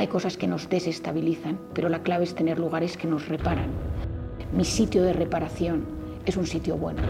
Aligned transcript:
Hay 0.00 0.06
cosas 0.06 0.38
que 0.38 0.46
nos 0.46 0.70
desestabilizan, 0.70 1.58
pero 1.74 1.90
la 1.90 2.02
clave 2.02 2.24
es 2.24 2.34
tener 2.34 2.58
lugares 2.58 2.96
que 2.96 3.06
nos 3.06 3.28
reparan. 3.28 3.66
Mi 4.50 4.64
sitio 4.64 5.02
de 5.02 5.12
reparación 5.12 5.84
es 6.24 6.38
un 6.38 6.46
sitio 6.46 6.78
bueno. 6.78 7.02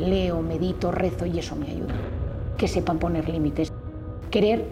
Leo, 0.00 0.42
medito, 0.42 0.90
rezo 0.90 1.26
y 1.26 1.38
eso 1.38 1.54
me 1.54 1.68
ayuda. 1.68 1.94
Que 2.58 2.66
sepan 2.66 2.98
poner 2.98 3.28
límites. 3.28 3.72
Querer 4.32 4.66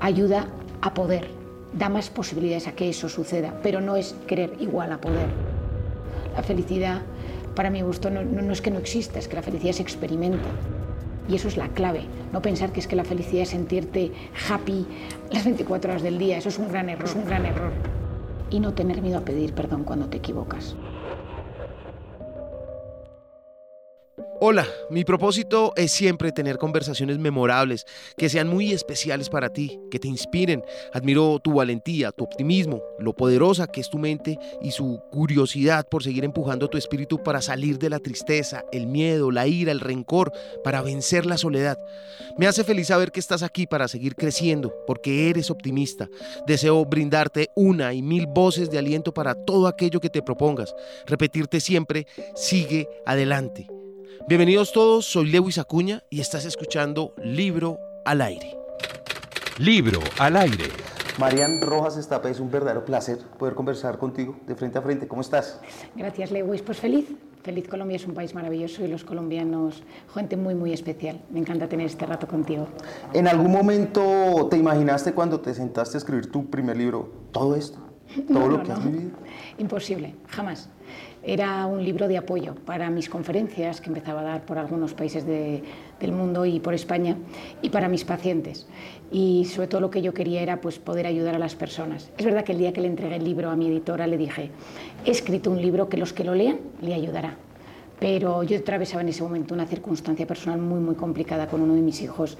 ayuda 0.00 0.46
a 0.80 0.94
poder, 0.94 1.28
da 1.74 1.90
más 1.90 2.08
posibilidades 2.08 2.66
a 2.66 2.72
que 2.72 2.88
eso 2.88 3.10
suceda, 3.10 3.60
pero 3.62 3.82
no 3.82 3.96
es 3.96 4.14
querer 4.26 4.54
igual 4.58 4.90
a 4.92 5.02
poder. 5.02 5.28
La 6.34 6.42
felicidad, 6.42 7.02
para 7.54 7.68
mi 7.68 7.82
gusto, 7.82 8.08
no, 8.08 8.22
es 8.50 8.62
que 8.62 8.70
no 8.70 8.78
exista, 8.78 9.18
es 9.18 9.28
que 9.28 9.36
la 9.36 9.42
felicidad 9.42 9.74
se 9.74 9.82
experimenta. 9.82 10.48
Y 11.30 11.36
eso 11.36 11.46
es 11.46 11.56
la 11.56 11.68
clave, 11.68 12.02
no 12.32 12.42
pensar 12.42 12.72
que 12.72 12.80
es 12.80 12.88
que 12.88 12.96
la 12.96 13.04
felicidad 13.04 13.42
es 13.42 13.50
sentirte 13.50 14.10
happy 14.48 14.84
las 15.30 15.44
24 15.44 15.92
horas 15.92 16.02
del 16.02 16.18
día, 16.18 16.38
eso 16.38 16.48
es 16.48 16.58
un 16.58 16.68
gran 16.68 16.88
error, 16.88 17.04
es 17.04 17.14
un 17.14 17.24
gran 17.24 17.46
error. 17.46 17.70
Y 18.50 18.58
no 18.58 18.74
tener 18.74 19.00
miedo 19.00 19.18
a 19.18 19.20
pedir 19.20 19.54
perdón 19.54 19.84
cuando 19.84 20.06
te 20.06 20.16
equivocas. 20.16 20.74
Hola, 24.42 24.66
mi 24.88 25.04
propósito 25.04 25.74
es 25.76 25.92
siempre 25.92 26.32
tener 26.32 26.56
conversaciones 26.56 27.18
memorables, 27.18 27.84
que 28.16 28.30
sean 28.30 28.48
muy 28.48 28.72
especiales 28.72 29.28
para 29.28 29.52
ti, 29.52 29.78
que 29.90 29.98
te 29.98 30.08
inspiren. 30.08 30.64
Admiro 30.94 31.38
tu 31.40 31.52
valentía, 31.52 32.10
tu 32.10 32.24
optimismo, 32.24 32.80
lo 32.98 33.14
poderosa 33.14 33.66
que 33.66 33.82
es 33.82 33.90
tu 33.90 33.98
mente 33.98 34.38
y 34.62 34.70
su 34.70 35.02
curiosidad 35.10 35.86
por 35.86 36.02
seguir 36.02 36.24
empujando 36.24 36.68
tu 36.68 36.78
espíritu 36.78 37.22
para 37.22 37.42
salir 37.42 37.78
de 37.78 37.90
la 37.90 37.98
tristeza, 37.98 38.64
el 38.72 38.86
miedo, 38.86 39.30
la 39.30 39.46
ira, 39.46 39.72
el 39.72 39.80
rencor, 39.80 40.32
para 40.64 40.80
vencer 40.80 41.26
la 41.26 41.36
soledad. 41.36 41.76
Me 42.38 42.46
hace 42.46 42.64
feliz 42.64 42.86
saber 42.86 43.12
que 43.12 43.20
estás 43.20 43.42
aquí 43.42 43.66
para 43.66 43.88
seguir 43.88 44.16
creciendo, 44.16 44.72
porque 44.86 45.28
eres 45.28 45.50
optimista. 45.50 46.08
Deseo 46.46 46.86
brindarte 46.86 47.50
una 47.54 47.92
y 47.92 48.00
mil 48.00 48.26
voces 48.26 48.70
de 48.70 48.78
aliento 48.78 49.12
para 49.12 49.34
todo 49.34 49.66
aquello 49.66 50.00
que 50.00 50.08
te 50.08 50.22
propongas. 50.22 50.74
Repetirte 51.06 51.60
siempre, 51.60 52.06
sigue 52.34 52.88
adelante. 53.04 53.66
Bienvenidos 54.28 54.72
todos, 54.72 55.06
soy 55.06 55.30
Lewis 55.30 55.58
Acuña 55.58 56.04
y 56.10 56.20
estás 56.20 56.44
escuchando 56.44 57.14
Libro 57.24 57.78
al 58.04 58.20
Aire. 58.20 58.56
Libro 59.58 59.98
al 60.18 60.36
Aire. 60.36 60.64
Marian 61.18 61.60
Rojas 61.60 61.96
Estape, 61.96 62.30
es 62.30 62.38
un 62.38 62.50
verdadero 62.50 62.84
placer 62.84 63.18
poder 63.38 63.54
conversar 63.54 63.98
contigo 63.98 64.36
de 64.46 64.54
frente 64.54 64.78
a 64.78 64.82
frente. 64.82 65.08
¿Cómo 65.08 65.22
estás? 65.22 65.60
Gracias, 65.96 66.30
Lewis. 66.30 66.62
Pues 66.62 66.78
feliz. 66.78 67.06
Feliz 67.42 67.66
Colombia 67.68 67.96
es 67.96 68.06
un 68.06 68.12
país 68.12 68.34
maravilloso 68.34 68.84
y 68.84 68.88
los 68.88 69.02
colombianos, 69.02 69.82
gente 70.14 70.36
muy, 70.36 70.54
muy 70.54 70.74
especial. 70.74 71.22
Me 71.30 71.40
encanta 71.40 71.68
tener 71.68 71.86
este 71.86 72.04
rato 72.04 72.28
contigo. 72.28 72.68
¿En 73.14 73.26
algún 73.26 73.50
momento 73.50 74.46
te 74.50 74.58
imaginaste 74.58 75.14
cuando 75.14 75.40
te 75.40 75.54
sentaste 75.54 75.96
a 75.96 75.98
escribir 75.98 76.30
tu 76.30 76.50
primer 76.50 76.76
libro 76.76 77.10
todo 77.32 77.56
esto? 77.56 77.89
¿Todo 78.26 78.48
lo 78.48 78.62
que 78.62 78.72
has 78.72 78.84
vivido? 78.84 79.10
Imposible, 79.58 80.14
jamás. 80.28 80.68
Era 81.22 81.66
un 81.66 81.84
libro 81.84 82.08
de 82.08 82.16
apoyo 82.16 82.54
para 82.54 82.88
mis 82.90 83.08
conferencias 83.08 83.80
que 83.80 83.88
empezaba 83.88 84.20
a 84.20 84.24
dar 84.24 84.46
por 84.46 84.58
algunos 84.58 84.94
países 84.94 85.26
del 85.26 86.12
mundo 86.12 86.46
y 86.46 86.60
por 86.60 86.72
España 86.72 87.16
y 87.60 87.68
para 87.68 87.88
mis 87.88 88.04
pacientes. 88.04 88.66
Y 89.12 89.44
sobre 89.44 89.68
todo 89.68 89.82
lo 89.82 89.90
que 89.90 90.00
yo 90.00 90.14
quería 90.14 90.40
era 90.40 90.60
pues, 90.60 90.78
poder 90.78 91.06
ayudar 91.06 91.34
a 91.34 91.38
las 91.38 91.54
personas. 91.54 92.10
Es 92.16 92.24
verdad 92.24 92.42
que 92.42 92.52
el 92.52 92.58
día 92.58 92.72
que 92.72 92.80
le 92.80 92.88
entregué 92.88 93.16
el 93.16 93.24
libro 93.24 93.50
a 93.50 93.56
mi 93.56 93.68
editora 93.68 94.06
le 94.06 94.16
dije, 94.16 94.50
he 95.04 95.10
escrito 95.10 95.50
un 95.50 95.60
libro 95.60 95.88
que 95.88 95.98
los 95.98 96.12
que 96.12 96.24
lo 96.24 96.34
lean 96.34 96.58
le 96.80 96.94
ayudará 96.94 97.36
pero 98.00 98.42
yo 98.42 98.58
atravesaba 98.58 99.02
en 99.02 99.10
ese 99.10 99.22
momento 99.22 99.54
una 99.54 99.66
circunstancia 99.66 100.26
personal 100.26 100.58
muy, 100.58 100.80
muy 100.80 100.94
complicada 100.94 101.46
con 101.46 101.60
uno 101.60 101.74
de 101.74 101.82
mis 101.82 102.00
hijos 102.00 102.38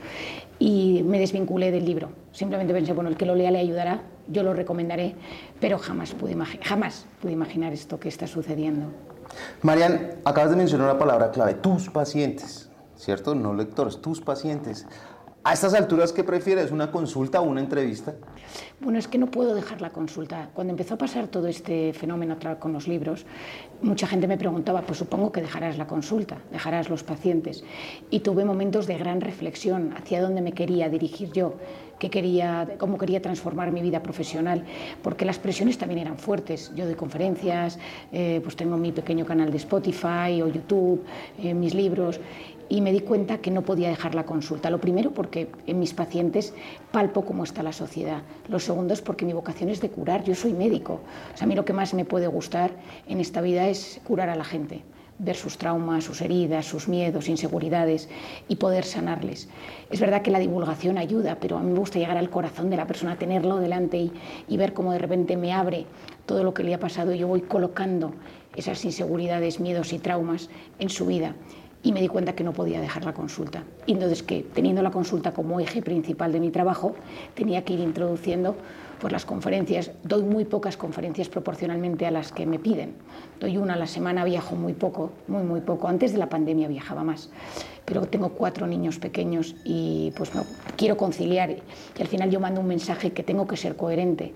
y 0.58 1.02
me 1.05 1.19
desvinculé 1.19 1.70
del 1.70 1.84
libro. 1.84 2.08
Simplemente 2.33 2.72
pensé, 2.72 2.94
bueno, 2.94 3.11
el 3.11 3.17
que 3.17 3.27
lo 3.27 3.34
lea 3.34 3.50
le 3.50 3.58
ayudará, 3.58 4.02
yo 4.27 4.42
lo 4.42 4.55
recomendaré, 4.55 5.14
pero 5.61 5.78
jamás 5.78 6.14
pude, 6.14 6.34
jamás 6.62 7.06
pude 7.20 7.33
imaginar 7.33 7.75
esto 7.75 8.00
que 8.00 8.08
está 8.08 8.27
sucediendo. 8.27 8.86
Marian, 9.62 10.14
acabas 10.25 10.50
de 10.50 10.56
mencionar 10.56 10.89
una 10.89 10.98
palabra 10.98 11.30
clave, 11.30 11.55
tus 11.55 11.90
pacientes, 11.90 12.70
¿cierto? 12.96 13.34
No 13.34 13.55
lectores, 13.55 14.01
tus 14.01 14.20
pacientes. 14.20 14.86
¿A 15.42 15.55
estas 15.55 15.73
alturas 15.73 16.12
qué 16.12 16.23
prefieres, 16.23 16.70
una 16.70 16.90
consulta 16.90 17.40
o 17.40 17.45
una 17.45 17.61
entrevista? 17.61 18.14
Bueno, 18.78 18.98
es 18.98 19.08
que 19.08 19.17
no 19.17 19.30
puedo 19.30 19.55
dejar 19.55 19.80
la 19.80 19.89
consulta. 19.89 20.51
Cuando 20.52 20.73
empezó 20.73 20.95
a 20.95 20.98
pasar 20.98 21.28
todo 21.28 21.46
este 21.46 21.95
fenómeno 21.95 22.36
con 22.58 22.74
los 22.74 22.86
libros, 22.86 23.24
mucha 23.80 24.06
gente 24.06 24.28
me 24.28 24.36
preguntaba, 24.36 24.83
pues 24.83 24.98
supongo 24.98 25.33
que 25.33 25.40
dejarás 25.40 25.78
la 25.78 25.86
consulta, 25.86 26.36
dejarás 26.52 26.90
los 26.90 27.05
pacientes. 27.05 27.64
Y 28.11 28.20
tuve 28.20 28.45
momentos 28.45 28.86
de 28.86 28.98
gran 28.98 29.23
reflexión 29.23 29.95
hacia 29.96 30.20
dónde 30.20 30.42
me 30.42 30.52
quería 30.52 30.90
dirigir 30.90 31.33
yo, 31.33 31.55
qué 31.98 32.11
quería, 32.11 32.77
cómo 32.77 32.98
quería 32.98 33.22
transformar 33.22 33.72
mi 33.72 33.80
vida 33.80 34.02
profesional, 34.02 34.67
porque 35.02 35.24
las 35.24 35.39
presiones 35.39 35.78
también 35.78 36.01
eran 36.01 36.18
fuertes. 36.18 36.70
Yo 36.74 36.84
doy 36.84 36.96
conferencias, 36.96 37.78
eh, 38.12 38.40
pues 38.42 38.57
tengo 38.57 38.77
mi 38.77 38.92
pequeño 38.92 39.24
canal 39.24 39.51
de 39.51 39.57
Spotify 39.57 40.42
o 40.42 40.48
YouTube, 40.48 41.02
eh, 41.39 41.55
mis 41.55 41.72
libros, 41.72 42.20
y 42.70 42.81
me 42.81 42.92
di 42.92 43.01
cuenta 43.01 43.39
que 43.39 43.51
no 43.51 43.63
podía 43.63 43.89
dejar 43.89 44.14
la 44.14 44.25
consulta. 44.25 44.70
Lo 44.70 44.81
primero 44.81 45.11
porque 45.11 45.51
en 45.67 45.81
mis 45.81 45.92
pacientes 45.92 46.55
palpo 46.92 47.25
cómo 47.25 47.42
está 47.42 47.64
la 47.64 47.73
sociedad. 47.73 48.23
Lo 48.48 48.61
segundo 48.61 48.95
es 48.95 49.03
porque 49.03 49.27
mi 49.27 49.33
vocación 49.33 49.69
es 49.70 49.81
de 49.81 49.91
curar. 49.91 50.23
Yo 50.23 50.36
soy 50.36 50.53
médico. 50.53 51.01
O 51.35 51.36
sea, 51.36 51.45
a 51.45 51.48
mí 51.48 51.57
lo 51.57 51.64
que 51.64 51.73
más 51.73 51.92
me 51.95 52.05
puede 52.05 52.29
gustar 52.29 52.70
en 53.08 53.20
esta 53.20 53.41
vida 53.41 53.69
es 53.69 54.01
curar 54.05 54.31
a 54.31 54.36
la 54.36 54.45
gente 54.45 54.83
ver 55.19 55.36
sus 55.36 55.58
traumas, 55.58 56.05
sus 56.05 56.23
heridas, 56.23 56.64
sus 56.64 56.89
miedos, 56.89 57.29
inseguridades 57.29 58.08
y 58.48 58.57
poder 58.57 58.85
sanarles. 58.85 59.51
Es 59.91 60.01
verdad 60.01 60.23
que 60.23 60.31
la 60.31 60.39
divulgación 60.39 60.97
ayuda, 60.97 61.37
pero 61.39 61.58
a 61.58 61.63
mí 61.63 61.70
me 61.70 61.79
gusta 61.79 61.98
llegar 61.98 62.17
al 62.17 62.31
corazón 62.31 62.70
de 62.70 62.79
la 62.79 62.87
persona, 62.87 63.19
tenerlo 63.19 63.58
delante 63.58 63.98
y, 63.98 64.13
y 64.48 64.57
ver 64.57 64.73
cómo 64.73 64.92
de 64.92 64.98
repente 64.98 65.37
me 65.37 65.52
abre 65.52 65.85
todo 66.25 66.42
lo 66.42 66.55
que 66.55 66.63
le 66.63 66.73
ha 66.73 66.81
pasado 66.81 67.13
y 67.13 67.19
yo 67.19 67.29
voy 67.29 67.42
colocando 67.42 68.14
esas 68.57 68.83
inseguridades, 68.83 69.61
miedos 69.61 69.92
y 69.92 69.98
traumas 69.98 70.48
en 70.79 70.89
su 70.89 71.05
vida 71.05 71.35
y 71.83 71.92
me 71.92 72.01
di 72.01 72.08
cuenta 72.08 72.35
que 72.35 72.45
no 72.45 72.52
podía 72.52 72.80
dejar 72.80 73.05
la 73.05 73.14
consulta. 73.14 73.64
Entonces 73.86 74.23
que 74.23 74.45
teniendo 74.55 74.83
la 74.83 74.91
consulta 74.91 75.33
como 75.33 75.61
eje 75.61 75.83
principal 75.83 76.33
de 76.33 76.41
mi 76.41 76.51
trabajo, 76.51 76.95
tenía 77.35 77.64
que 77.64 77.73
ir 77.74 77.80
introduciendo 77.80 78.57
pues, 79.00 79.12
las 79.12 79.24
conferencias. 79.24 79.90
Doy 80.05 80.22
muy 80.22 80.44
pocas 80.44 80.77
conferencias 80.77 81.28
proporcionalmente 81.28 82.06
a 82.06 82.11
las 82.11 82.33
que 82.33 82.46
me 82.46 82.58
piden. 82.58 82.94
Doy 83.40 83.56
una 83.56 83.74
a 83.74 83.77
la 83.77 83.86
semana, 83.86 84.24
viajo 84.24 84.55
muy 84.56 84.74
poco, 84.74 85.12
muy, 85.28 85.42
muy 85.42 85.61
poco. 85.61 85.88
Antes 85.88 86.12
de 86.12 86.18
la 86.18 86.28
pandemia 86.28 86.68
viajaba 86.68 87.02
más 87.02 87.30
pero 87.90 88.06
tengo 88.06 88.28
cuatro 88.30 88.68
niños 88.68 89.00
pequeños 89.00 89.56
y 89.64 90.12
pues 90.16 90.33
no, 90.33 90.44
quiero 90.77 90.96
conciliar 90.96 91.50
y 91.50 92.00
al 92.00 92.06
final 92.06 92.30
yo 92.30 92.39
mando 92.39 92.60
un 92.60 92.68
mensaje 92.68 93.12
que 93.12 93.24
tengo 93.24 93.48
que 93.48 93.56
ser 93.56 93.74
coherente 93.74 94.33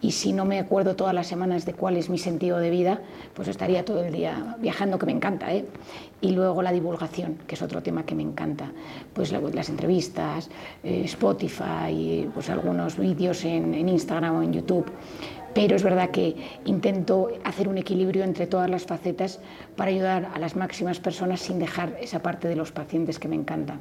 y 0.00 0.10
si 0.10 0.32
no 0.32 0.44
me 0.44 0.58
acuerdo 0.58 0.96
todas 0.96 1.14
las 1.14 1.28
semanas 1.28 1.64
de 1.64 1.72
cuál 1.72 1.96
es 1.96 2.10
mi 2.10 2.18
sentido 2.18 2.58
de 2.58 2.68
vida, 2.68 3.00
pues 3.34 3.46
estaría 3.46 3.84
todo 3.84 4.04
el 4.04 4.12
día 4.12 4.56
viajando, 4.58 4.98
que 4.98 5.06
me 5.06 5.12
encanta, 5.12 5.54
¿eh? 5.54 5.64
y 6.20 6.32
luego 6.32 6.62
la 6.62 6.72
divulgación, 6.72 7.38
que 7.46 7.54
es 7.54 7.62
otro 7.62 7.80
tema 7.80 8.04
que 8.04 8.16
me 8.16 8.22
encanta, 8.22 8.72
pues 9.14 9.30
las 9.30 9.68
entrevistas, 9.68 10.50
eh, 10.82 11.02
Spotify, 11.04 12.28
pues 12.34 12.50
algunos 12.50 12.98
vídeos 12.98 13.44
en, 13.44 13.72
en 13.74 13.88
Instagram 13.88 14.05
o 14.10 14.42
en 14.42 14.52
YouTube 14.52 14.90
pero 15.56 15.74
es 15.74 15.82
verdad 15.82 16.10
que 16.10 16.36
intento 16.66 17.30
hacer 17.42 17.66
un 17.66 17.78
equilibrio 17.78 18.24
entre 18.24 18.46
todas 18.46 18.68
las 18.68 18.84
facetas 18.84 19.40
para 19.74 19.90
ayudar 19.90 20.30
a 20.34 20.38
las 20.38 20.54
máximas 20.54 21.00
personas 21.00 21.40
sin 21.40 21.58
dejar 21.58 21.96
esa 21.98 22.20
parte 22.20 22.46
de 22.46 22.56
los 22.56 22.72
pacientes 22.72 23.18
que 23.18 23.26
me 23.26 23.36
encanta. 23.36 23.78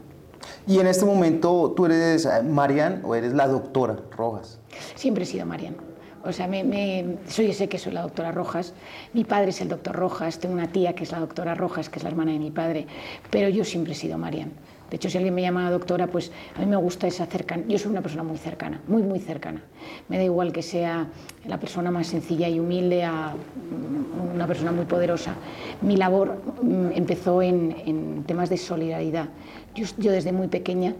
Y 0.66 0.80
en 0.80 0.88
este 0.88 1.04
momento, 1.04 1.74
¿tú 1.76 1.86
eres 1.88 2.26
eh, 2.26 2.42
Marian 2.44 3.02
o 3.04 3.14
eres 3.14 3.34
la 3.34 3.50
doctora 3.50 3.98
Rojas? 4.16 4.58
Siempre 4.96 5.26
he 5.26 5.28
sido 5.28 5.46
Marian. 5.46 5.76
O 6.24 6.32
sea, 6.32 6.48
me, 6.48 7.18
soy, 7.28 7.52
sé 7.52 7.68
que 7.68 7.78
soy 7.78 7.92
la 7.92 8.04
doctora 8.04 8.32
Rojas, 8.32 8.74
mi 9.12 9.26
padre 9.26 9.50
es 9.50 9.60
el 9.60 9.68
doctor 9.68 9.98
Rojas, 9.98 10.40
tengo 10.40 10.56
una 10.56 10.68
tía 10.68 10.96
que 10.96 11.04
es 11.04 11.12
la 11.12 11.20
doctora 11.20 11.56
Rojas, 11.56 11.90
que 11.90 12.00
es 12.00 12.04
la 12.04 12.10
hermana 12.10 12.32
de 12.32 12.40
mi 12.40 12.52
padre, 12.52 12.88
pero 13.30 13.50
yo 13.50 13.66
siempre 13.66 13.92
he 13.92 13.96
sido 13.96 14.18
Marian. 14.18 14.54
De 14.90 14.98
hecho, 14.98 15.10
si 15.10 15.18
alguien 15.18 15.34
me 15.34 15.42
llama 15.42 15.70
doctora, 15.72 16.08
pues 16.08 16.32
a 16.56 16.60
mí 16.60 16.66
me 16.68 16.76
gusta 16.76 17.08
esa 17.08 17.26
cercanía. 17.26 17.66
Yo 17.68 17.80
soy 17.80 17.92
una 17.92 18.02
persona 18.02 18.24
muy 18.24 18.38
cercana, 18.38 18.82
muy, 18.88 19.02
muy 19.02 19.20
cercana. 19.20 19.62
Me 20.10 20.18
da 20.18 20.24
igual 20.24 20.52
que 20.52 20.62
sea 20.62 21.08
la 21.48 21.60
persona 21.60 21.90
más 21.92 22.08
sencilla 22.08 22.48
y 22.48 22.60
humilde 22.60 23.04
a 23.04 23.34
una 24.34 24.48
persona 24.48 24.72
muy 24.72 24.86
poderosa. 24.86 25.36
Mi 25.82 25.98
labor 25.98 26.40
mm, 26.62 26.92
empezó 26.94 27.42
en, 27.42 28.24
temas 28.26 28.50
de 28.50 28.58
solidaridad. 28.58 29.30
Yo, 29.74 30.12
desde 30.12 30.32
muy 30.32 30.48
pequeña, 30.48 30.96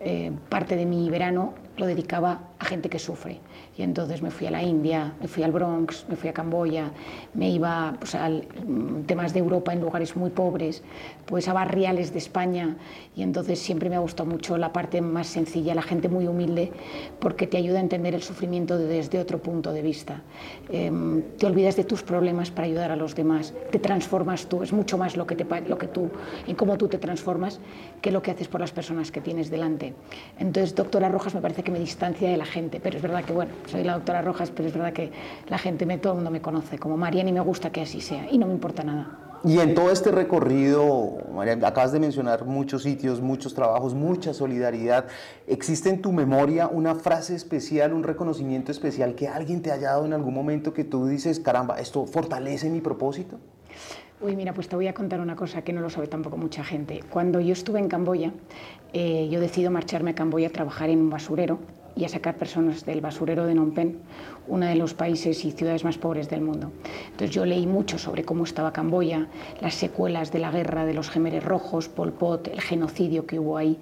eh, 0.00 0.32
parte 0.48 0.76
de 0.76 0.86
mi 0.86 1.08
verano 1.10 1.54
lo 1.76 1.86
dedicaba 1.86 2.40
a 2.58 2.64
gente 2.64 2.88
que 2.88 2.98
sufre. 2.98 3.38
Y 3.76 3.82
entonces 3.82 4.22
me 4.22 4.30
fui 4.30 4.46
a 4.46 4.50
la 4.50 4.62
India, 4.62 5.12
me 5.20 5.28
fui 5.28 5.42
al 5.42 5.52
Bronx, 5.52 6.06
me 6.08 6.16
fui 6.16 6.30
a 6.30 6.32
Camboya, 6.32 6.90
me 7.34 7.50
iba 7.50 7.94
pues, 7.98 8.14
a 8.14 8.28
mm, 8.28 9.04
temas 9.06 9.34
de 9.34 9.40
Europa 9.40 9.72
en 9.72 9.80
lugares 9.80 10.16
muy 10.16 10.30
pobres, 10.30 10.82
pues 11.26 11.48
a 11.48 11.52
barriales 11.52 12.12
de 12.12 12.18
España. 12.18 12.76
Y 13.14 13.22
entonces 13.22 13.58
siempre 13.58 13.90
me 13.90 13.96
ha 13.96 13.98
gustado 13.98 14.30
mucho 14.30 14.56
la 14.56 14.72
parte 14.72 15.02
más 15.02 15.26
sencilla, 15.26 15.74
la 15.74 15.82
gente 15.82 16.08
muy 16.08 16.26
humilde, 16.26 16.72
porque 17.18 17.46
te 17.46 17.58
ayuda 17.58 17.78
a 17.78 17.82
entender 17.82 18.14
el 18.14 18.22
sufrimiento 18.22 18.78
desde 18.78 19.18
otro 19.18 19.38
punto 19.38 19.72
de 19.72 19.82
vista. 19.82 20.22
Em, 20.70 21.22
te 21.38 21.46
olvidas 21.46 21.76
de 21.76 21.84
tus 21.84 22.02
problemas 22.02 22.50
para 22.50 22.66
ayudar 22.66 22.90
a 22.90 22.96
los 22.96 23.14
demás, 23.14 23.52
te 23.70 23.78
transformas 23.78 24.46
tú, 24.46 24.62
es 24.62 24.72
mucho 24.72 24.96
más 24.96 25.16
lo 25.16 25.26
que, 25.26 25.36
te, 25.36 25.44
lo 25.68 25.76
que 25.76 25.88
tú, 25.88 26.10
en 26.46 26.56
cómo 26.56 26.78
tú 26.78 26.88
te 26.88 26.98
transformas, 26.98 27.60
que 28.00 28.10
lo 28.10 28.22
que 28.22 28.30
haces 28.30 28.48
por 28.48 28.60
las 28.60 28.72
personas 28.72 29.10
que 29.10 29.20
tienes 29.20 29.50
delante. 29.50 29.94
Entonces, 30.38 30.74
doctora 30.74 31.08
Rojas 31.10 31.34
me 31.34 31.42
parece 31.42 31.62
que 31.62 31.70
me 31.70 31.78
distancia 31.78 32.30
de 32.30 32.36
la 32.36 32.45
gente, 32.46 32.80
pero 32.82 32.96
es 32.96 33.02
verdad 33.02 33.24
que, 33.24 33.32
bueno, 33.32 33.52
soy 33.66 33.84
la 33.84 33.94
doctora 33.94 34.22
Rojas, 34.22 34.50
pero 34.50 34.68
es 34.68 34.74
verdad 34.74 34.92
que 34.92 35.12
la 35.48 35.58
gente, 35.58 35.84
me, 35.84 35.98
todo 35.98 36.14
el 36.14 36.16
mundo 36.16 36.30
me 36.30 36.40
conoce 36.40 36.78
como 36.78 36.96
Marian 36.96 37.28
y 37.28 37.32
me 37.32 37.40
gusta 37.40 37.70
que 37.70 37.82
así 37.82 38.00
sea 38.00 38.26
y 38.30 38.38
no 38.38 38.46
me 38.46 38.52
importa 38.52 38.82
nada. 38.82 39.18
Y 39.44 39.60
en 39.60 39.74
todo 39.74 39.92
este 39.92 40.10
recorrido, 40.10 41.18
María, 41.32 41.52
acabas 41.62 41.92
de 41.92 42.00
mencionar 42.00 42.46
muchos 42.46 42.82
sitios, 42.82 43.20
muchos 43.20 43.54
trabajos, 43.54 43.94
mucha 43.94 44.34
solidaridad. 44.34 45.06
¿Existe 45.46 45.88
en 45.88 46.02
tu 46.02 46.10
memoria 46.10 46.66
una 46.66 46.94
frase 46.94 47.34
especial, 47.34 47.92
un 47.92 48.02
reconocimiento 48.02 48.72
especial 48.72 49.14
que 49.14 49.28
alguien 49.28 49.62
te 49.62 49.70
haya 49.70 49.90
dado 49.90 50.06
en 50.06 50.14
algún 50.14 50.34
momento 50.34 50.72
que 50.72 50.84
tú 50.84 51.06
dices, 51.06 51.38
caramba, 51.38 51.78
esto 51.78 52.06
fortalece 52.06 52.70
mi 52.70 52.80
propósito? 52.80 53.38
Uy, 54.20 54.34
mira, 54.34 54.54
pues 54.54 54.68
te 54.68 54.74
voy 54.74 54.88
a 54.88 54.94
contar 54.94 55.20
una 55.20 55.36
cosa 55.36 55.62
que 55.62 55.72
no 55.72 55.80
lo 55.80 55.90
sabe 55.90 56.08
tampoco 56.08 56.38
mucha 56.38 56.64
gente. 56.64 57.02
Cuando 57.10 57.38
yo 57.38 57.52
estuve 57.52 57.78
en 57.78 57.88
Camboya, 57.88 58.32
eh, 58.94 59.28
yo 59.30 59.40
decido 59.40 59.70
marcharme 59.70 60.12
a 60.12 60.14
Camboya 60.14 60.48
a 60.48 60.50
trabajar 60.50 60.88
en 60.88 61.00
un 61.00 61.10
basurero 61.10 61.58
y 61.96 62.04
a 62.04 62.08
sacar 62.08 62.36
personas 62.36 62.84
del 62.84 63.00
basurero 63.00 63.46
de 63.46 63.54
Phnom 63.54 63.72
Penh, 63.72 63.96
uno 64.46 64.66
de 64.66 64.76
los 64.76 64.94
países 64.94 65.44
y 65.44 65.50
ciudades 65.50 65.82
más 65.82 65.96
pobres 65.96 66.28
del 66.28 66.42
mundo. 66.42 66.70
Entonces 67.06 67.30
yo 67.30 67.46
leí 67.46 67.66
mucho 67.66 67.98
sobre 67.98 68.22
cómo 68.22 68.44
estaba 68.44 68.72
Camboya, 68.72 69.28
las 69.60 69.74
secuelas 69.74 70.30
de 70.30 70.38
la 70.38 70.50
guerra 70.50 70.84
de 70.84 70.94
los 70.94 71.08
gemeres 71.08 71.42
rojos, 71.42 71.88
Pol 71.88 72.12
Pot, 72.12 72.48
el 72.48 72.60
genocidio 72.60 73.26
que 73.26 73.38
hubo 73.38 73.56
ahí 73.56 73.78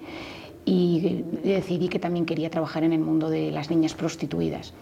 y 0.63 1.23
decidí 1.43 1.89
que 1.89 1.99
también 1.99 2.25
quería 2.25 2.49
trabajar 2.49 2.83
en 2.83 2.93
el 2.93 3.01
mundo 3.01 3.29
de 3.29 3.51
las 3.51 3.69
niñas 3.69 3.93
prostituidas. 3.93 4.73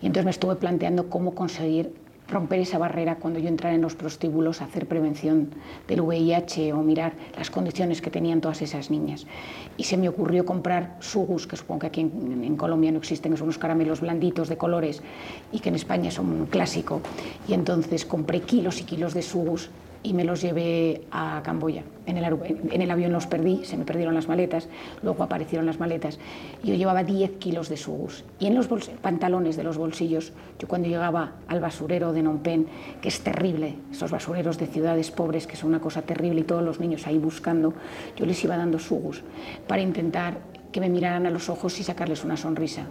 Y 0.00 0.06
entonces 0.06 0.24
me 0.24 0.30
estuve 0.30 0.56
planteando 0.56 1.08
cómo 1.08 1.34
conseguir 1.34 1.92
romper 2.28 2.60
esa 2.60 2.78
barrera 2.78 3.16
cuando 3.16 3.38
yo 3.38 3.48
entrara 3.48 3.74
en 3.74 3.82
los 3.82 3.94
prostíbulos, 3.94 4.62
hacer 4.62 4.86
prevención 4.86 5.50
del 5.88 6.00
VIH 6.00 6.72
o 6.72 6.82
mirar 6.82 7.12
las 7.36 7.50
condiciones 7.50 8.00
que 8.00 8.10
tenían 8.10 8.40
todas 8.40 8.62
esas 8.62 8.90
niñas. 8.90 9.26
Y 9.76 9.84
se 9.84 9.96
me 9.96 10.08
ocurrió 10.08 10.44
comprar 10.44 10.96
sugus, 11.00 11.46
que 11.46 11.56
supongo 11.56 11.80
que 11.80 11.86
aquí 11.88 12.00
en, 12.00 12.56
Colombia 12.56 12.92
no 12.92 12.98
existen, 12.98 13.32
que 13.32 13.38
son 13.38 13.46
unos 13.46 13.58
caramelos 13.58 14.00
blanditos 14.00 14.48
de 14.48 14.56
colores 14.56 15.02
y 15.52 15.60
que 15.60 15.68
en 15.68 15.74
España 15.74 16.10
son 16.10 16.28
un 16.28 16.46
clásico. 16.46 17.00
Y 17.48 17.54
entonces 17.54 18.04
compré 18.04 18.40
kilos 18.40 18.80
y 18.80 18.84
kilos 18.84 19.14
de 19.14 19.22
sugus 19.22 19.70
y 20.02 20.14
me 20.14 20.24
los 20.24 20.42
llevé 20.42 21.02
a 21.10 21.40
Camboya. 21.44 21.84
En 22.06 22.18
el, 22.18 22.24
en 22.24 22.82
el, 22.82 22.90
avión 22.90 23.12
los 23.12 23.26
perdí, 23.26 23.64
se 23.64 23.76
me 23.76 23.84
perdieron 23.84 24.14
las 24.14 24.26
maletas, 24.26 24.68
luego 25.02 25.22
aparecieron 25.22 25.66
las 25.66 25.78
maletas. 25.78 26.18
Yo 26.64 26.74
llevaba 26.74 27.04
10 27.04 27.32
kilos 27.38 27.68
de 27.68 27.76
sugus. 27.76 28.24
Y 28.40 28.46
en 28.46 28.54
los 28.54 28.66
pantalones 29.00 29.56
de 29.56 29.62
los 29.62 29.78
bolsillos, 29.78 30.32
yo 30.58 30.66
cuando 30.66 30.88
llegaba 30.88 31.34
al 31.46 31.60
basurero 31.60 32.12
de 32.12 32.22
Phnom 32.22 32.38
Penh, 32.38 32.66
que 33.00 33.08
es 33.08 33.20
terrible, 33.20 33.76
esos 33.92 34.10
basureros 34.10 34.58
de 34.58 34.66
ciudades 34.66 35.10
pobres, 35.10 35.46
que 35.46 35.56
son 35.56 35.70
una 35.70 35.80
cosa 35.80 36.02
terrible, 36.02 36.40
y 36.40 36.44
todos 36.44 36.64
los 36.64 36.80
niños 36.80 37.06
ahí 37.06 37.18
buscando, 37.18 37.74
yo 38.16 38.26
les 38.26 38.42
iba 38.42 38.56
dando 38.56 38.78
sugus 38.78 39.22
para 39.68 39.82
intentar 39.82 40.38
que 40.72 40.80
me 40.80 40.88
miraran 40.88 41.26
a 41.26 41.30
los 41.30 41.48
ojos 41.48 41.78
y 41.78 41.84
sacarles 41.84 42.24
una 42.24 42.36
sonrisa. 42.36 42.86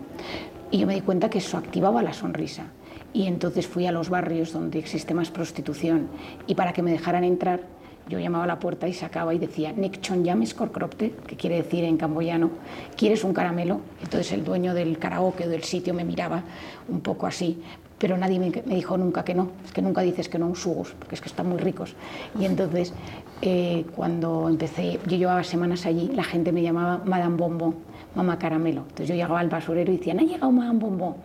Y 0.69 0.78
yo 0.78 0.88
me 0.88 0.94
di 0.94 1.02
cuenta 1.02 1.30
que 1.30 1.40
eso 1.40 1.57
activaba 1.57 2.02
la 2.02 2.14
sonrisa 2.14 2.68
y 3.13 3.28
entonces 3.28 3.68
fui 3.68 3.86
a 3.86 3.92
los 3.92 4.10
barrios 4.10 4.54
donde 4.54 4.80
existe 4.80 5.13
más 5.13 5.31
prostitución 5.31 6.08
y 6.48 6.56
para 6.56 6.74
que 6.74 6.81
me 6.81 6.92
dejaran 6.92 7.24
entrar 7.24 7.62
yo 8.10 8.19
llamaba 8.19 8.44
a 8.44 8.48
la 8.48 8.60
puerta 8.60 8.88
y 8.88 8.94
sacaba 8.94 9.34
y 9.34 9.40
decía 9.40 9.72
Nick 9.72 10.02
Yames 10.02 10.54
Korkropte, 10.54 11.13
que 11.28 11.36
quiere 11.38 11.58
decir 11.58 11.84
en 11.84 11.98
camboyano, 11.98 12.50
¿quieres 12.98 13.24
un 13.24 13.34
caramelo? 13.34 13.81
Entonces 14.02 14.34
el 14.34 14.44
dueño 14.44 14.74
del 14.74 14.98
karaoke 14.98 15.46
o 15.46 15.50
del 15.50 15.63
sitio 15.63 15.94
me 15.94 16.04
miraba 16.04 16.44
un 16.90 17.02
poco 17.02 17.28
así, 17.28 17.62
pero 17.98 18.18
nadie 18.18 18.40
me, 18.40 18.50
dijo 18.50 18.98
nunca 18.98 19.24
que 19.24 19.34
no, 19.34 19.52
es 19.64 19.72
que 19.72 19.81
nunca 19.81 20.02
dices 20.02 20.28
que 20.28 20.40
no 20.40 20.48
un 20.48 20.56
sugus, 20.56 20.94
porque 20.98 21.16
es 21.16 21.22
que 21.22 21.30
están 21.30 21.48
muy 21.48 21.60
ricos. 21.60 21.96
Y 22.38 22.46
entonces 22.46 22.94
eh, 23.42 23.86
cuando 23.96 24.50
empecé, 24.50 25.00
yo 25.07 25.18
llevaba 25.18 25.44
semanas 25.44 25.86
allí, 25.86 26.10
la 26.14 26.24
gente 26.24 26.52
me 26.52 26.64
llamaba 26.64 27.02
Madame 27.06 27.38
Bombo, 27.38 27.75
mamá 28.16 28.38
caramelo. 28.40 28.81
Entonces 28.81 29.07
yo 29.07 29.16
llegaba 29.16 29.40
al 29.40 29.50
basurero 29.50 29.92
y 29.94 29.98
decían, 29.98 30.19
ha 30.19 30.24
llegado 30.24 30.52
Madame 30.52 30.80
Bombo 30.80 31.18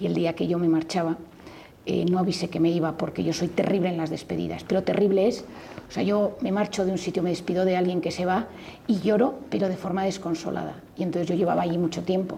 y 0.00 0.06
el 0.06 0.14
día 0.14 0.34
que 0.34 0.46
yo 0.46 0.58
me 0.58 0.68
marchaba 0.68 1.18
eh, 1.86 2.04
no 2.04 2.18
avisé 2.18 2.48
que 2.48 2.60
me 2.60 2.70
iba 2.70 2.96
porque 2.96 3.24
yo 3.24 3.32
soy 3.32 3.48
terrible 3.48 3.88
en 3.88 3.96
las 3.96 4.10
despedidas, 4.10 4.64
pero 4.64 4.82
terrible 4.82 5.26
es, 5.28 5.44
o 5.88 5.92
sea, 5.92 6.02
yo 6.02 6.36
me 6.40 6.52
marcho 6.52 6.84
de 6.84 6.92
un 6.92 6.98
sitio, 6.98 7.22
me 7.22 7.30
despido 7.30 7.64
de 7.64 7.76
alguien 7.76 8.00
que 8.00 8.10
se 8.10 8.26
va 8.26 8.46
y 8.86 9.00
lloro, 9.00 9.34
pero 9.50 9.68
de 9.68 9.76
forma 9.76 10.04
desconsolada. 10.04 10.76
Y 10.96 11.02
entonces 11.02 11.28
yo 11.28 11.34
llevaba 11.34 11.62
allí 11.62 11.78
mucho 11.78 12.02
tiempo 12.02 12.36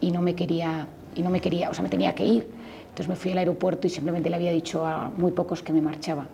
y 0.00 0.10
no 0.10 0.22
me 0.22 0.34
quería, 0.34 0.88
y 1.14 1.22
no 1.22 1.30
me 1.30 1.40
quería, 1.40 1.70
o 1.70 1.74
sea, 1.74 1.82
me 1.82 1.90
tenía 1.90 2.14
que 2.14 2.24
ir. 2.24 2.48
Entonces 2.88 3.08
me 3.08 3.16
fui 3.16 3.32
al 3.32 3.38
aeropuerto 3.38 3.86
y 3.86 3.90
simplemente 3.90 4.30
le 4.30 4.36
había 4.36 4.50
dicho 4.50 4.84
a 4.84 5.10
muy 5.16 5.30
pocos 5.30 5.62
que 5.62 5.72
me 5.72 5.82
marchaba. 5.82 6.26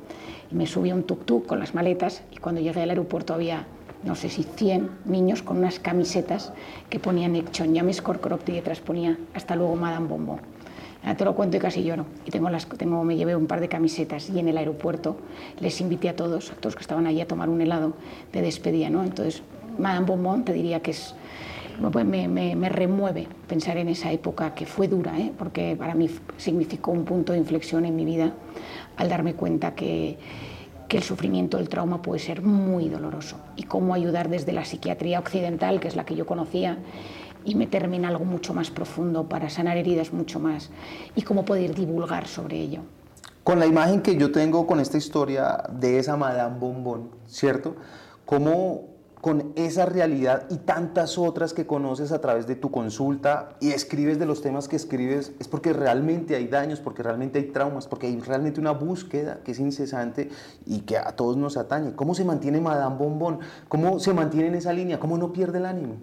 Y 0.51 0.55
me 0.55 0.67
subí 0.67 0.91
a 0.91 0.95
un 0.95 1.05
tuk-tuk 1.05 1.47
con 1.47 1.59
las 1.59 1.75
maletas 1.75 2.23
y 2.33 2.37
cuando 2.37 2.61
llegué 2.61 2.81
al 2.81 2.91
aeropuerto 2.91 3.35
había 3.35 3.67
no 4.05 4.15
sé 4.15 4.31
si 4.31 4.45
100 4.45 4.89
niños 5.05 5.43
con 5.43 5.59
unas 5.59 5.81
camisetas 5.81 6.53
que 6.89 7.01
ponían 7.01 7.35
Echon 7.35 7.75
Yames 7.75 8.01
Corcoropte 8.01 8.53
y 8.53 8.55
detrás 8.55 8.81
ponía 8.81 9.19
hasta 9.35 9.57
luego 9.57 9.75
Madame 9.75 10.07
Bombo 10.07 10.39
te 11.15 11.25
lo 11.25 11.35
cuento 11.35 11.57
y 11.57 11.61
casi 11.61 11.85
lloro. 11.85 12.07
Y 12.25 12.31
tengo 12.31 12.51
las, 12.51 12.67
tengo, 12.67 13.05
me 13.05 13.17
llevé 13.17 13.37
un 13.37 13.47
par 13.47 13.61
de 13.61 13.69
camisetas 13.69 14.29
y 14.31 14.41
en 14.41 14.49
el 14.49 14.59
aeropuerto 14.59 15.17
les 15.61 15.81
invité 15.81 16.09
a 16.09 16.17
todos, 16.17 16.51
a 16.51 16.55
todos 16.57 16.75
que 16.75 16.81
estaban 16.83 17.07
allí 17.07 17.21
a 17.21 17.29
tomar 17.29 17.49
un 17.49 17.61
helado 17.61 17.95
de 18.33 18.43
despedida. 18.43 18.91
¿no? 18.91 19.05
Entonces, 19.05 19.43
Madame 19.79 20.07
Bonbon 20.07 20.45
te 20.45 20.53
diría 20.53 20.81
que 20.81 20.91
es, 20.91 21.15
me, 21.79 22.27
me, 22.29 22.57
me, 22.57 22.69
remueve 22.69 23.29
pensar 23.47 23.77
en 23.77 23.89
esa 23.89 24.11
época 24.11 24.55
que 24.55 24.67
fue 24.67 24.89
dura, 24.89 25.19
¿eh? 25.19 25.33
porque 25.39 25.77
para 25.79 25.95
mí 25.95 26.11
significó 26.39 26.91
un 26.91 27.05
punto 27.05 27.33
de 27.33 27.39
inflexión 27.39 27.85
en 27.85 27.95
mi 27.95 28.05
vida 28.05 28.33
al 28.97 29.09
darme 29.09 29.35
cuenta 29.35 29.75
que, 29.75 30.19
que 30.89 30.97
el 30.97 31.03
sufrimiento, 31.03 31.59
el 31.59 31.69
trauma 31.69 32.03
puede 32.03 32.21
ser 32.21 32.43
muy 32.43 32.89
doloroso 32.89 33.37
y 33.57 33.65
cómo 33.65 33.95
ayudar 33.95 34.29
desde 34.29 34.53
la 34.53 34.65
psiquiatría 34.65 35.19
occidental, 35.19 35.81
que 35.81 35.89
es 35.89 35.97
la 35.97 36.05
que 36.05 36.15
yo 36.15 36.27
conocía, 36.27 36.79
y 37.47 37.55
meterme 37.55 37.97
en 37.97 38.05
algo 38.05 38.25
mucho 38.25 38.53
más 38.53 38.71
profundo 38.71 39.29
para 39.29 39.49
sanar 39.49 39.77
heridas 39.77 40.13
mucho 40.13 40.41
más 40.41 40.71
y 41.15 41.23
cómo 41.23 41.45
poder 41.45 41.75
divulgar 41.75 42.27
sobre 42.27 42.59
ello. 42.59 42.81
Con 43.45 43.61
la 43.61 43.67
imagen 43.67 44.03
que 44.03 44.17
yo 44.17 44.33
tengo 44.33 44.67
con 44.67 44.81
esta 44.81 44.99
historia 44.99 45.63
de 45.71 45.99
esa 45.99 46.17
Madame 46.17 46.59
Bonbon, 46.59 47.11
¿cierto? 47.29 47.77
¿Cómo 48.25 48.96
con 49.27 49.55
esa 49.57 49.87
realidad 49.87 50.47
y 50.51 50.59
tantas 50.59 51.19
otras 51.19 51.53
que 51.53 51.67
conoces 51.67 52.13
a 52.13 52.21
través 52.21 52.47
de 52.47 52.55
tu 52.55 52.71
consulta 52.71 53.57
y 53.61 53.71
escribes 53.71 54.21
de 54.21 54.25
los 54.25 54.41
temas 54.41 54.69
que 54.69 54.77
escribes, 54.77 55.33
es 55.41 55.49
porque 55.49 55.73
realmente 55.73 56.37
hay 56.37 56.47
daños, 56.47 56.79
porque 56.79 57.03
realmente 57.03 57.41
hay 57.41 57.47
traumas, 57.47 57.89
porque 57.89 58.07
hay 58.07 58.21
realmente 58.21 58.61
una 58.61 58.71
búsqueda 58.71 59.41
que 59.43 59.51
es 59.51 59.59
incesante 59.59 60.29
y 60.65 60.83
que 60.83 60.97
a 60.97 61.11
todos 61.17 61.37
nos 61.37 61.57
atañe. 61.57 61.97
¿Cómo 61.97 62.15
se 62.15 62.25
mantiene 62.25 62.61
Madame 62.61 62.99
Bombón? 62.99 63.41
¿Cómo 63.67 63.99
se 63.99 64.13
mantiene 64.13 64.47
en 64.47 64.55
esa 64.55 64.73
línea? 64.73 65.01
¿Cómo 65.01 65.19
no 65.19 65.33
pierde 65.33 65.59
el 65.59 65.67
ánimo? 65.67 65.97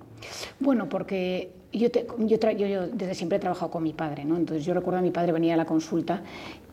Bueno, 0.60 0.90
porque 0.90 1.54
yo, 1.72 1.88
yo, 2.18 2.52
yo, 2.52 2.88
desde 2.88 3.16
siempre 3.16 3.38
he 3.38 3.40
trabajado 3.40 3.72
con 3.72 3.84
mi 3.84 3.94
padre, 3.94 4.25
¿no? 4.25 4.36
Entonces 4.36 4.66
yo 4.66 4.74
recuerdo 4.74 5.00
a 5.00 5.02
mi 5.02 5.12
padre 5.12 5.31
venía 5.31 5.54
a 5.54 5.58
la 5.58 5.65
consulta 5.65 6.24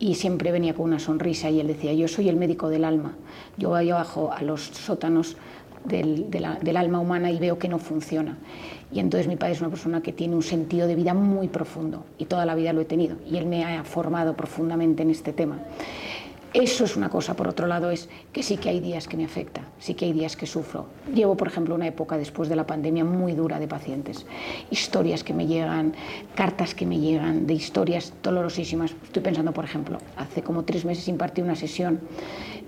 y 0.01 0.17
siempre 0.17 0.51
venía 0.51 0.75
con 0.75 0.87
una 0.87 0.99
sonrisa 0.99 1.49
y 1.49 1.61
él 1.61 1.69
decía, 1.69 1.93
yo 1.93 2.09
soy 2.09 2.29
el 2.29 2.35
médico 2.35 2.69
del 2.71 2.85
alma, 2.85 3.17
yo 3.57 3.69
voy 3.69 3.89
abajo 3.89 4.33
a 4.33 4.43
los 4.43 4.65
sótanos 4.65 5.37
del, 5.85 6.77
alma 6.77 7.01
humana 7.01 7.31
y 7.31 7.39
veo 7.39 7.59
que 7.59 7.69
no 7.69 7.79
funciona. 7.79 8.37
Y 8.93 8.99
entonces 8.99 9.29
mi 9.29 9.37
padre 9.37 9.55
es 9.55 9.61
una 9.61 9.71
persona 9.71 10.03
que 10.03 10.13
tiene 10.13 10.35
un 10.35 10.43
sentido 10.43 10.87
de 10.87 10.95
vida 10.95 11.15
muy 11.15 11.49
profundo 11.49 12.05
y 12.19 12.25
toda 12.25 12.45
la 12.45 12.55
vida 12.55 12.73
lo 12.73 12.81
he 12.81 12.85
tenido 12.85 13.17
y 13.31 13.37
él 13.37 13.47
me 13.47 13.65
ha 13.65 13.85
formado 13.85 14.35
profundamente 14.35 15.03
en 15.03 15.11
este 15.11 15.33
tema. 15.33 15.59
Eso 16.53 16.85
es 16.85 16.97
una 16.97 17.09
cosa. 17.09 17.35
Por 17.35 17.47
otro 17.47 17.69
lado, 17.69 17.93
es 17.93 18.09
que 18.33 18.43
sí 18.43 18.57
que 18.57 18.71
hay 18.71 18.81
días 18.81 19.07
que 19.07 19.17
me 19.17 19.25
afecta, 19.25 19.63
sí 19.79 19.95
que 19.95 20.07
hay 20.07 20.13
días 20.13 20.37
que 20.37 20.47
sufro. 20.47 20.87
Llevo, 21.15 21.37
por 21.37 21.47
ejemplo, 21.47 21.77
una 21.77 21.87
época 21.87 22.19
después 22.19 22.49
de 22.49 22.57
la 22.57 22.67
pandemia 22.67 23.05
muy 23.05 23.35
dura 23.35 23.61
de 23.61 23.69
pacientes. 23.69 24.27
Historias 24.69 25.23
que 25.23 25.33
me 25.33 25.47
llegan, 25.47 25.95
cartas 26.35 26.75
que 26.75 26.87
me 26.87 26.99
llegan, 26.99 27.47
de 27.47 27.55
historias 27.55 28.13
dolorosísimas. 28.21 28.97
Estoy 29.05 29.23
pensando, 29.23 29.53
por 29.53 29.65
ejemplo, 29.65 29.99
hace 30.17 30.43
como 30.43 30.65
tres 30.65 30.85
meses 30.85 31.07
impartí 31.07 31.41
una 31.41 31.55
sesión 31.55 32.01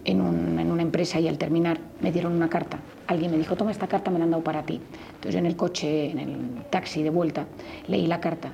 en, 0.04 0.20
una 0.20 0.82
empresa 0.82 1.18
y 1.18 1.26
al 1.26 1.38
terminar 1.38 1.80
me 2.00 2.12
dieron 2.12 2.34
una 2.34 2.48
carta. 2.48 2.78
Alguien 3.08 3.32
me 3.32 3.38
dijo, 3.38 3.56
toma 3.56 3.72
esta 3.72 3.88
carta, 3.88 4.12
me 4.12 4.18
la 4.20 4.26
han 4.26 4.30
dado 4.30 4.44
para 4.44 4.62
ti. 4.62 4.80
Entonces 5.14 5.34
en 5.34 5.46
el 5.46 5.56
coche, 5.56 6.12
en 6.12 6.20
el 6.20 6.36
taxi 6.70 7.02
de 7.02 7.10
vuelta, 7.10 7.46
leí 7.88 8.06
la 8.06 8.20
carta 8.20 8.52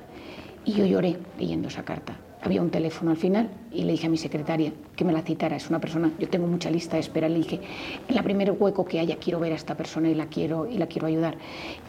y 0.65 0.73
yo 0.73 0.87
lloré 0.87 1.17
leyendo 1.37 1.67
esa 1.67 1.83
carta 1.83 2.17
había 2.41 2.61
un 2.61 2.69
teléfono 2.69 3.11
al 3.11 3.17
final 3.17 3.49
y 3.71 3.83
le 3.83 3.91
dije 3.91 4.07
a 4.07 4.09
mi 4.09 4.17
secretaria 4.17 4.71
que 4.95 5.03
me 5.03 5.11
la 5.11 5.21
citara. 5.21 5.57
Es 5.57 5.69
una 5.69 5.79
persona, 5.79 6.11
yo 6.19 6.29
tengo 6.29 6.47
mucha 6.47 6.69
lista 6.69 6.95
de 6.95 7.01
espera. 7.01 7.27
Le 7.27 7.37
dije, 7.37 7.59
en 8.07 8.15
la 8.15 8.23
primer 8.23 8.51
hueco 8.51 8.85
que 8.85 8.99
haya 8.99 9.17
quiero 9.17 9.39
ver 9.39 9.51
a 9.51 9.55
esta 9.55 9.75
persona 9.75 10.09
y 10.09 10.15
la 10.15 10.27
quiero, 10.27 10.65
y 10.65 10.77
la 10.77 10.87
quiero 10.87 11.07
ayudar. 11.07 11.35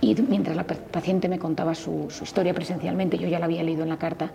Y 0.00 0.14
mientras 0.23 0.57
la 0.57 0.66
paciente 0.66 1.28
me 1.28 1.38
contaba 1.38 1.75
su, 1.75 2.09
historia 2.23 2.52
presencialmente, 2.52 3.16
yo 3.16 3.28
ya 3.28 3.38
la 3.38 3.45
había 3.45 3.62
leído 3.62 3.85
en 3.85 3.88
la 3.88 3.99
carta, 3.99 4.33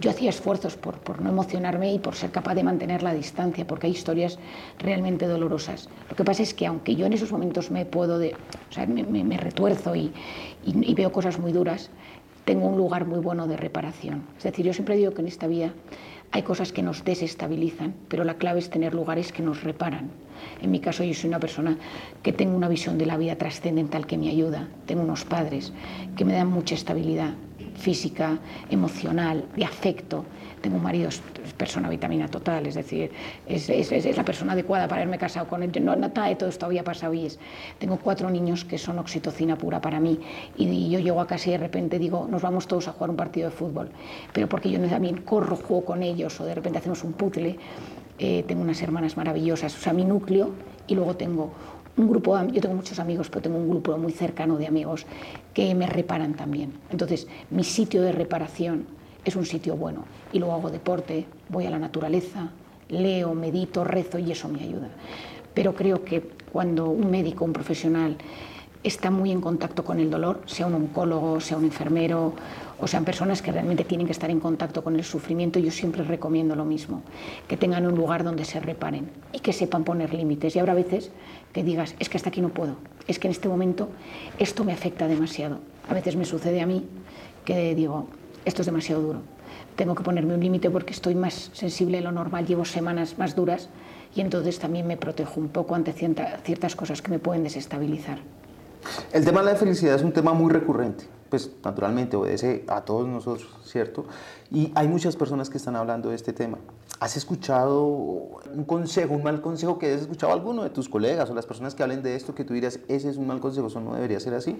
yo 0.00 0.10
hacía 0.10 0.30
esfuerzos 0.30 0.76
por, 0.76 0.98
por, 0.98 1.20
no 1.20 1.30
emocionarme 1.30 1.92
y 1.92 1.98
por 1.98 2.14
ser 2.14 2.30
capaz 2.30 2.54
de 2.54 2.62
mantener 2.62 3.02
la 3.02 3.12
distancia, 3.12 3.66
porque 3.66 3.88
hay 3.88 3.92
historias 3.94 4.38
realmente 4.78 5.26
dolorosas. 5.26 5.88
Lo 6.08 6.14
que 6.14 6.22
pasa 6.22 6.44
es 6.44 6.54
que 6.54 6.66
aunque 6.66 6.94
yo 6.94 7.06
en 7.06 7.14
esos 7.14 7.32
momentos 7.32 7.72
me 7.72 7.84
puedo, 7.84 8.20
de, 8.20 8.36
o 8.70 8.72
sea, 8.72 8.86
me, 8.86 9.02
me, 9.02 9.36
retuerzo 9.36 9.96
y, 9.96 10.12
y, 10.64 10.90
y 10.90 10.94
veo 10.94 11.10
cosas 11.10 11.40
muy 11.40 11.50
duras, 11.50 11.90
tengo 12.48 12.66
un 12.66 12.78
lugar 12.78 13.04
muy 13.04 13.18
bueno 13.18 13.46
de 13.46 13.58
reparación. 13.58 14.22
Es 14.38 14.44
decir, 14.44 14.64
yo 14.64 14.72
siempre 14.72 14.96
digo 14.96 15.12
que 15.12 15.20
en 15.20 15.28
esta 15.28 15.46
vida 15.46 15.74
hay 16.30 16.40
cosas 16.44 16.72
que 16.72 16.82
nos 16.82 17.04
desestabilizan, 17.04 17.92
pero 18.08 18.24
la 18.24 18.38
clave 18.38 18.58
es 18.58 18.70
tener 18.70 18.94
lugares 18.94 19.32
que 19.32 19.42
nos 19.42 19.64
reparan. 19.64 20.08
En 20.62 20.70
mi 20.70 20.80
caso 20.80 21.04
yo 21.04 21.12
soy 21.12 21.28
una 21.28 21.40
persona 21.40 21.76
que 22.22 22.32
tengo 22.32 22.56
una 22.56 22.70
visión 22.70 22.96
de 22.96 23.04
la 23.04 23.18
vida 23.18 23.36
trascendental 23.36 24.06
que 24.06 24.16
me 24.16 24.30
ayuda, 24.30 24.66
tengo 24.86 25.02
unos 25.02 25.26
padres 25.26 25.74
que 26.16 26.24
me 26.24 26.32
dan 26.32 26.46
mucha 26.48 26.74
estabilidad, 26.74 27.34
física, 27.78 28.38
emocional, 28.70 29.44
de 29.56 29.64
afecto. 29.64 30.24
Tengo 30.60 30.76
un 30.76 30.82
marido, 30.82 31.08
es 31.08 31.22
persona 31.56 31.88
vitamina 31.88 32.28
total, 32.28 32.66
es 32.66 32.74
decir, 32.74 33.12
es, 33.46 34.16
la 34.16 34.24
persona 34.24 34.52
adecuada 34.52 34.88
para 34.88 35.02
haberme 35.02 35.18
casado 35.18 35.46
con 35.46 35.62
él. 35.62 35.72
No, 35.84 35.94
de 35.96 36.36
todo 36.36 36.48
esto 36.48 36.66
había 36.66 36.82
pasado 36.82 37.14
y 37.14 37.26
es. 37.26 37.38
Tengo 37.78 37.98
cuatro 37.98 38.28
niños 38.28 38.64
que 38.64 38.76
son 38.76 38.98
oxitocina 38.98 39.56
pura 39.56 39.80
para 39.80 40.00
mí 40.00 40.18
y, 40.56 40.90
yo 40.90 40.98
llego 40.98 41.20
a 41.20 41.26
casa 41.26 41.48
y 41.48 41.52
de 41.52 41.58
repente 41.58 41.98
digo, 41.98 42.26
nos 42.28 42.42
vamos 42.42 42.66
todos 42.66 42.88
a 42.88 42.92
jugar 42.92 43.10
un 43.10 43.16
partido 43.16 43.50
de 43.50 43.56
fútbol, 43.56 43.90
pero 44.32 44.48
porque 44.48 44.70
yo 44.70 44.80
también 44.80 45.22
corro, 45.22 45.56
juego 45.56 45.84
con 45.84 46.02
ellos 46.02 46.40
o 46.40 46.44
de 46.44 46.54
repente 46.54 46.78
hacemos 46.78 47.04
un 47.04 47.12
puzzle. 47.12 47.56
Eh, 48.20 48.44
tengo 48.48 48.62
unas 48.62 48.82
hermanas 48.82 49.16
maravillosas, 49.16 49.76
o 49.76 49.80
sea, 49.80 49.92
mi 49.92 50.04
núcleo 50.04 50.50
y 50.88 50.96
luego 50.96 51.14
tengo 51.14 51.52
un 51.98 52.08
grupo, 52.08 52.40
yo 52.46 52.60
tengo 52.60 52.74
muchos 52.74 52.98
amigos, 52.98 53.28
pero 53.28 53.42
tengo 53.42 53.58
un 53.58 53.68
grupo 53.68 53.96
muy 53.98 54.12
cercano 54.12 54.56
de 54.56 54.66
amigos 54.66 55.04
que 55.52 55.74
me 55.74 55.86
reparan 55.86 56.34
también. 56.34 56.72
Entonces, 56.90 57.26
mi 57.50 57.64
sitio 57.64 58.02
de 58.02 58.12
reparación 58.12 58.86
es 59.24 59.36
un 59.36 59.44
sitio 59.44 59.76
bueno. 59.76 60.04
Y 60.32 60.38
luego 60.38 60.54
hago 60.54 60.70
deporte, 60.70 61.26
voy 61.48 61.66
a 61.66 61.70
la 61.70 61.78
naturaleza, 61.78 62.50
leo, 62.88 63.34
medito, 63.34 63.84
rezo 63.84 64.18
y 64.18 64.32
eso 64.32 64.48
me 64.48 64.62
ayuda. 64.62 64.88
Pero 65.54 65.74
creo 65.74 66.04
que 66.04 66.20
cuando 66.52 66.88
un 66.88 67.10
médico, 67.10 67.44
un 67.44 67.52
profesional, 67.52 68.16
está 68.84 69.10
muy 69.10 69.32
en 69.32 69.40
contacto 69.40 69.84
con 69.84 69.98
el 69.98 70.10
dolor, 70.10 70.40
sea 70.46 70.66
un 70.66 70.74
oncólogo, 70.74 71.40
sea 71.40 71.56
un 71.56 71.64
enfermero, 71.64 72.34
o 72.80 72.86
sean 72.86 73.04
personas 73.04 73.42
que 73.42 73.50
realmente 73.50 73.84
tienen 73.84 74.06
que 74.06 74.12
estar 74.12 74.30
en 74.30 74.38
contacto 74.38 74.84
con 74.84 74.94
el 74.94 75.04
sufrimiento, 75.04 75.58
yo 75.58 75.70
siempre 75.70 76.04
recomiendo 76.04 76.54
lo 76.54 76.64
mismo, 76.64 77.02
que 77.48 77.56
tengan 77.56 77.86
un 77.86 77.96
lugar 77.96 78.22
donde 78.22 78.44
se 78.44 78.60
reparen 78.60 79.10
y 79.32 79.40
que 79.40 79.52
sepan 79.52 79.84
poner 79.84 80.14
límites. 80.14 80.54
Y 80.54 80.58
habrá 80.60 80.74
veces 80.74 81.10
que 81.52 81.62
digas, 81.62 81.94
es 81.98 82.08
que 82.08 82.16
hasta 82.16 82.28
aquí 82.28 82.40
no 82.40 82.50
puedo, 82.50 82.76
es 83.06 83.18
que 83.18 83.28
en 83.28 83.32
este 83.32 83.48
momento 83.48 83.88
esto 84.38 84.64
me 84.64 84.72
afecta 84.72 85.08
demasiado. 85.08 85.58
A 85.88 85.94
veces 85.94 86.16
me 86.16 86.24
sucede 86.24 86.60
a 86.60 86.66
mí 86.66 86.86
que 87.44 87.74
digo, 87.74 88.08
esto 88.44 88.62
es 88.62 88.66
demasiado 88.66 89.02
duro, 89.02 89.22
tengo 89.76 89.94
que 89.94 90.02
ponerme 90.02 90.34
un 90.34 90.40
límite 90.40 90.70
porque 90.70 90.92
estoy 90.92 91.14
más 91.14 91.50
sensible 91.52 91.98
de 91.98 92.04
lo 92.04 92.12
normal, 92.12 92.46
llevo 92.46 92.64
semanas 92.64 93.18
más 93.18 93.34
duras 93.34 93.68
y 94.14 94.20
entonces 94.20 94.58
también 94.58 94.86
me 94.86 94.96
protejo 94.96 95.40
un 95.40 95.48
poco 95.48 95.74
ante 95.74 95.92
ciertas 95.92 96.76
cosas 96.76 97.00
que 97.00 97.10
me 97.10 97.18
pueden 97.18 97.44
desestabilizar. 97.44 98.18
El 99.12 99.24
tema 99.24 99.40
de 99.42 99.52
la 99.52 99.56
felicidad 99.56 99.96
es 99.96 100.02
un 100.02 100.12
tema 100.12 100.32
muy 100.32 100.52
recurrente, 100.52 101.04
pues 101.28 101.50
naturalmente 101.64 102.16
obedece 102.16 102.64
a 102.68 102.82
todos 102.82 103.06
nosotros, 103.06 103.48
¿cierto? 103.64 104.06
Y 104.50 104.72
hay 104.74 104.88
muchas 104.88 105.16
personas 105.16 105.50
que 105.50 105.58
están 105.58 105.76
hablando 105.76 106.10
de 106.10 106.16
este 106.16 106.32
tema. 106.32 106.58
¿Has 107.00 107.16
escuchado 107.16 107.84
un 107.84 108.64
consejo, 108.66 109.14
un 109.14 109.22
mal 109.22 109.40
consejo 109.40 109.78
que 109.78 109.86
hayas 109.86 110.02
escuchado 110.02 110.32
alguno 110.32 110.64
de 110.64 110.70
tus 110.70 110.88
colegas 110.88 111.30
o 111.30 111.34
las 111.34 111.46
personas 111.46 111.74
que 111.74 111.82
hablen 111.82 112.02
de 112.02 112.16
esto 112.16 112.34
que 112.34 112.44
tú 112.44 112.54
dirías, 112.54 112.80
ese 112.88 113.10
es 113.10 113.16
un 113.16 113.26
mal 113.26 113.40
consejo, 113.40 113.68
eso 113.68 113.80
no 113.80 113.94
debería 113.94 114.18
ser 114.18 114.34
así? 114.34 114.56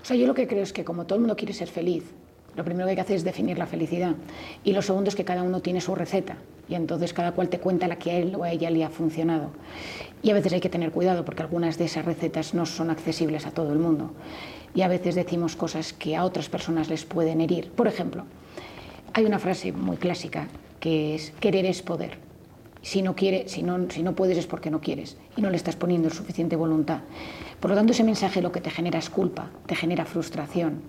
O 0.00 0.04
sea, 0.04 0.16
yo 0.16 0.26
lo 0.26 0.34
que 0.34 0.46
creo 0.46 0.62
es 0.62 0.72
que 0.72 0.84
como 0.84 1.04
todo 1.04 1.16
el 1.16 1.20
mundo 1.20 1.36
quiere 1.36 1.52
ser 1.52 1.68
feliz, 1.68 2.04
lo 2.56 2.64
primero 2.64 2.86
que 2.86 2.90
hay 2.90 2.96
que 2.96 3.02
hacer 3.02 3.16
es 3.16 3.24
definir 3.24 3.58
la 3.58 3.66
felicidad. 3.66 4.14
Y 4.64 4.72
lo 4.72 4.82
segundo 4.82 5.08
es 5.08 5.14
que 5.14 5.24
cada 5.24 5.42
uno 5.42 5.60
tiene 5.60 5.80
su 5.80 5.94
receta. 5.94 6.38
Y 6.68 6.74
entonces 6.74 7.12
cada 7.12 7.32
cual 7.32 7.48
te 7.48 7.60
cuenta 7.60 7.86
la 7.86 7.96
que 7.96 8.10
a 8.10 8.18
él 8.18 8.34
o 8.34 8.44
a 8.44 8.50
ella 8.50 8.70
le 8.70 8.82
ha 8.82 8.88
funcionado. 8.88 9.50
Y 10.22 10.30
a 10.30 10.34
veces 10.34 10.52
hay 10.54 10.60
que 10.60 10.70
tener 10.70 10.90
cuidado 10.90 11.24
porque 11.24 11.42
algunas 11.42 11.78
de 11.78 11.84
esas 11.84 12.04
recetas 12.04 12.54
no 12.54 12.66
son 12.66 12.90
accesibles 12.90 13.46
a 13.46 13.50
todo 13.50 13.72
el 13.72 13.78
mundo. 13.78 14.12
Y 14.74 14.82
a 14.82 14.88
veces 14.88 15.14
decimos 15.14 15.54
cosas 15.54 15.92
que 15.92 16.16
a 16.16 16.24
otras 16.24 16.48
personas 16.48 16.88
les 16.88 17.04
pueden 17.04 17.40
herir. 17.40 17.70
Por 17.70 17.86
ejemplo, 17.86 18.24
hay 19.12 19.24
una 19.24 19.38
frase 19.38 19.72
muy 19.72 19.98
clásica 19.98 20.48
que 20.80 21.14
es 21.14 21.32
querer 21.40 21.66
es 21.66 21.82
poder. 21.82 22.18
Si 22.82 23.02
no, 23.02 23.16
quiere, 23.16 23.48
si, 23.48 23.62
no, 23.62 23.90
si 23.90 24.02
no 24.02 24.14
puedes 24.14 24.38
es 24.38 24.46
porque 24.46 24.70
no 24.70 24.80
quieres 24.80 25.16
y 25.36 25.42
no 25.42 25.50
le 25.50 25.56
estás 25.56 25.76
poniendo 25.76 26.08
suficiente 26.08 26.56
voluntad. 26.56 27.00
Por 27.60 27.70
lo 27.70 27.76
tanto, 27.76 27.92
ese 27.92 28.04
mensaje 28.04 28.40
lo 28.40 28.52
que 28.52 28.60
te 28.60 28.70
genera 28.70 28.98
es 28.98 29.10
culpa, 29.10 29.50
te 29.66 29.74
genera 29.74 30.04
frustración. 30.04 30.82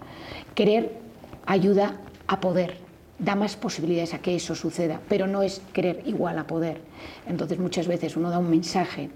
Querer 0.54 1.07
ayuda 1.48 1.96
a 2.28 2.40
poder, 2.40 2.78
da 3.18 3.36
más 3.36 3.56
posibilidades 3.56 4.14
a 4.14 4.20
que 4.20 4.36
eso 4.36 4.54
suceda, 4.54 5.00
pero 5.10 5.26
no 5.26 5.42
es 5.42 5.62
querer 5.74 6.04
igual 6.06 6.38
a 6.38 6.46
poder. 6.46 6.82
Entonces 7.28 7.58
muchas 7.58 7.88
veces 7.88 8.16
uno 8.16 8.30
da 8.30 8.38
un 8.38 8.50
mensaje 8.50 9.10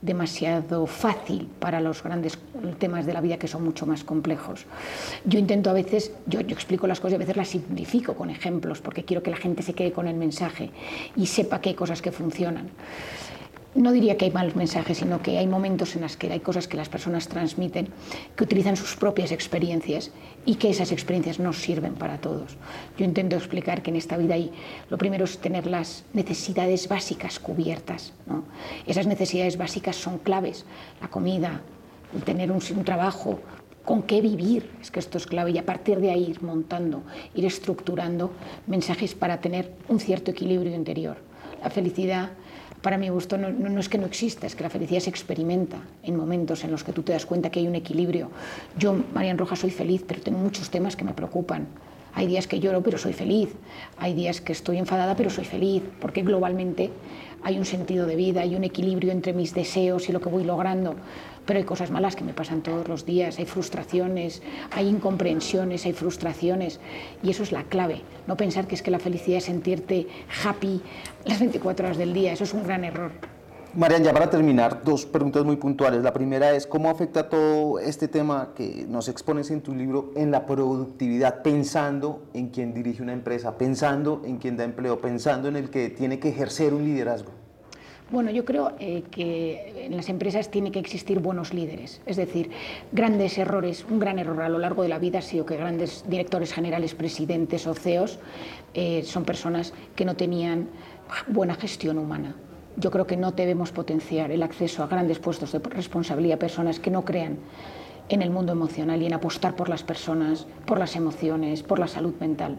demasiado 0.00 0.86
fácil 0.86 1.48
para 1.58 1.80
los 1.80 2.02
grandes 2.02 2.38
temas 2.78 3.04
de 3.04 3.14
la 3.14 3.20
vida 3.20 3.38
que 3.38 3.48
son 3.48 3.64
mucho 3.64 3.84
más 3.84 4.04
complejos. 4.04 4.66
Yo 5.24 5.40
intento 5.40 5.70
a 5.70 5.72
veces, 5.72 6.12
yo, 6.26 6.38
explico 6.40 6.86
las 6.86 7.00
cosas 7.00 7.12
y 7.12 7.16
a 7.16 7.18
veces 7.18 7.36
las 7.36 7.48
simplifico 7.48 8.14
con 8.14 8.30
ejemplos 8.30 8.80
porque 8.80 9.04
quiero 9.04 9.22
que 9.22 9.30
la 9.30 9.36
gente 9.36 9.62
se 9.62 9.74
quede 9.74 9.90
con 9.90 10.06
el 10.06 10.14
mensaje 10.14 10.70
y 11.16 11.26
sepa 11.26 11.60
que 11.60 11.70
hay 11.70 11.74
cosas 11.74 12.00
que 12.00 12.12
funcionan 12.12 12.70
no 13.74 13.92
diría 13.92 14.16
que 14.16 14.24
hay 14.24 14.30
malos 14.30 14.56
mensajes, 14.56 14.98
sino 14.98 15.22
que 15.22 15.38
hay 15.38 15.46
momentos 15.46 15.94
en 15.94 16.02
los 16.02 16.16
que 16.16 16.32
hay 16.32 16.40
cosas 16.40 16.66
que 16.66 16.76
las 16.76 16.88
personas 16.88 17.28
transmiten 17.28 17.88
que 18.36 18.44
utilizan 18.44 18.76
sus 18.76 18.96
propias 18.96 19.30
experiencias 19.30 20.10
y 20.46 20.56
que 20.56 20.70
esas 20.70 20.90
experiencias 20.90 21.38
no 21.38 21.52
sirven 21.52 21.94
para 21.94 22.18
todos. 22.18 22.56
Yo 22.96 23.04
intento 23.04 23.36
explicar 23.36 23.82
que 23.82 23.90
en 23.90 23.96
esta 23.96 24.16
vida 24.16 24.34
hay, 24.34 24.50
lo 24.88 24.98
primero 24.98 25.24
es 25.24 25.38
tener 25.38 25.66
las 25.66 26.04
necesidades 26.12 26.88
básicas 26.88 27.38
cubiertas. 27.38 28.12
Esas 28.86 29.06
necesidades 29.06 29.58
básicas 29.58 29.96
son 29.96 30.18
claves, 30.18 30.64
la 31.00 31.08
comida, 31.08 31.60
tener 32.24 32.50
un, 32.50 32.62
un 32.74 32.84
trabajo, 32.84 33.38
con 33.84 34.02
qué 34.02 34.20
vivir, 34.20 34.70
es 34.82 34.90
que 34.90 35.00
esto 35.00 35.16
es 35.16 35.26
clave, 35.26 35.52
y 35.52 35.58
a 35.58 35.64
partir 35.64 35.98
de 35.98 36.10
ahí 36.10 36.24
ir 36.24 36.42
montando, 36.42 37.02
ir 37.34 37.46
estructurando 37.46 38.32
mensajes 38.66 39.14
para 39.14 39.40
tener 39.40 39.72
un 39.88 39.98
cierto 39.98 40.30
equilibrio 40.30 40.74
interior. 40.74 41.16
La 41.62 41.70
felicidad 41.70 42.32
para 42.82 42.98
mi 42.98 43.08
gusto 43.08 43.36
no, 43.38 43.80
es 43.80 43.88
que 43.88 43.98
no 43.98 44.06
exista, 44.06 44.46
es 44.46 44.54
que 44.54 44.62
la 44.62 44.70
felicidad 44.70 45.00
se 45.00 45.10
experimenta 45.10 45.78
en 46.02 46.16
momentos 46.16 46.64
en 46.64 46.70
los 46.70 46.84
que 46.84 46.92
tú 46.92 47.02
te 47.02 47.12
das 47.12 47.26
cuenta 47.26 47.50
que 47.50 47.60
hay 47.60 47.66
un 47.66 47.74
equilibrio. 47.74 48.30
Yo, 48.78 48.94
Marian 49.14 49.38
Rojas, 49.38 49.60
soy 49.60 49.70
feliz, 49.70 50.04
pero 50.06 50.22
tengo 50.22 50.38
muchos 50.38 50.70
temas 50.70 50.96
que 50.96 51.04
me 51.04 51.12
preocupan. 51.12 51.66
Hay 52.14 52.26
días 52.26 52.46
que 52.46 52.60
lloro, 52.60 52.82
pero 52.82 52.98
soy 52.98 53.12
feliz. 53.12 53.54
Hay 53.98 54.14
días 54.14 54.40
que 54.40 54.52
estoy 54.52 54.78
enfadada, 54.78 55.14
pero 55.16 55.30
soy 55.30 55.44
feliz, 55.44 55.82
porque 56.00 56.22
globalmente 56.22 56.90
hay 57.42 57.58
un 57.58 57.64
sentido 57.64 58.06
de 58.06 58.16
vida, 58.16 58.40
hay 58.40 58.56
un 58.56 58.64
equilibrio 58.64 59.12
entre 59.12 59.32
mis 59.32 59.54
deseos 59.54 60.08
y 60.08 60.12
lo 60.12 60.20
que 60.20 60.28
voy 60.28 60.44
logrando 60.44 60.96
pero 61.48 61.60
hay 61.60 61.64
cosas 61.64 61.90
malas 61.90 62.14
que 62.14 62.24
me 62.24 62.34
pasan 62.34 62.60
todos 62.60 62.86
los 62.88 63.06
días, 63.06 63.38
hay 63.38 63.46
frustraciones, 63.46 64.42
hay 64.70 64.86
incomprensiones, 64.86 65.86
hay 65.86 65.94
frustraciones, 65.94 66.78
y 67.22 67.30
eso 67.30 67.42
es 67.42 67.52
la 67.52 67.64
clave. 67.64 68.02
No 68.26 68.36
pensar 68.36 68.66
que 68.66 68.74
es 68.74 68.82
que 68.82 68.90
la 68.90 68.98
felicidad 68.98 69.38
es 69.38 69.44
sentirte 69.44 70.06
happy 70.44 70.82
las 71.24 71.40
24 71.40 71.86
horas 71.86 71.96
del 71.96 72.12
día, 72.12 72.34
eso 72.34 72.44
es 72.44 72.52
un 72.52 72.64
gran 72.64 72.84
error. 72.84 73.37
Marian, 73.74 74.02
ya 74.02 74.14
para 74.14 74.30
terminar, 74.30 74.82
dos 74.82 75.04
preguntas 75.04 75.44
muy 75.44 75.56
puntuales. 75.56 76.02
La 76.02 76.14
primera 76.14 76.52
es, 76.52 76.66
¿cómo 76.66 76.88
afecta 76.88 77.28
todo 77.28 77.78
este 77.78 78.08
tema 78.08 78.54
que 78.56 78.86
nos 78.88 79.08
expones 79.08 79.50
en 79.50 79.60
tu 79.60 79.74
libro 79.74 80.10
en 80.16 80.30
la 80.30 80.46
productividad, 80.46 81.42
pensando 81.42 82.22
en 82.32 82.48
quien 82.48 82.72
dirige 82.72 83.02
una 83.02 83.12
empresa, 83.12 83.58
pensando 83.58 84.22
en 84.24 84.38
quien 84.38 84.56
da 84.56 84.64
empleo, 84.64 85.00
pensando 85.00 85.48
en 85.48 85.56
el 85.56 85.68
que 85.68 85.90
tiene 85.90 86.18
que 86.18 86.30
ejercer 86.30 86.72
un 86.72 86.84
liderazgo? 86.84 87.32
Bueno, 88.10 88.30
yo 88.30 88.46
creo 88.46 88.72
eh, 88.78 89.02
que 89.10 89.84
en 89.84 89.94
las 89.94 90.08
empresas 90.08 90.50
tiene 90.50 90.72
que 90.72 90.78
existir 90.78 91.18
buenos 91.18 91.52
líderes, 91.52 92.00
es 92.06 92.16
decir, 92.16 92.50
grandes 92.90 93.36
errores, 93.36 93.84
un 93.90 93.98
gran 93.98 94.18
error 94.18 94.40
a 94.40 94.48
lo 94.48 94.58
largo 94.58 94.82
de 94.82 94.88
la 94.88 94.98
vida 94.98 95.18
ha 95.18 95.22
sido 95.22 95.44
que 95.44 95.58
grandes 95.58 96.06
directores 96.08 96.54
generales, 96.54 96.94
presidentes 96.94 97.66
o 97.66 97.74
CEOs 97.74 98.18
eh, 98.72 99.02
son 99.04 99.26
personas 99.26 99.74
que 99.94 100.06
no 100.06 100.16
tenían 100.16 100.70
buena 101.28 101.54
gestión 101.54 101.98
humana. 101.98 102.34
Yo 102.78 102.92
creo 102.92 103.08
que 103.08 103.16
no 103.16 103.32
debemos 103.32 103.72
potenciar 103.72 104.30
el 104.30 104.40
acceso 104.44 104.84
a 104.84 104.86
grandes 104.86 105.18
puestos 105.18 105.50
de 105.50 105.58
responsabilidad 105.58 106.36
a 106.36 106.38
personas 106.38 106.78
que 106.78 106.92
no 106.92 107.04
crean 107.04 107.38
en 108.08 108.22
el 108.22 108.30
mundo 108.30 108.52
emocional 108.52 109.02
y 109.02 109.06
en 109.06 109.14
apostar 109.14 109.56
por 109.56 109.68
las 109.68 109.82
personas, 109.82 110.46
por 110.64 110.78
las 110.78 110.94
emociones, 110.94 111.64
por 111.64 111.80
la 111.80 111.88
salud 111.88 112.14
mental. 112.20 112.56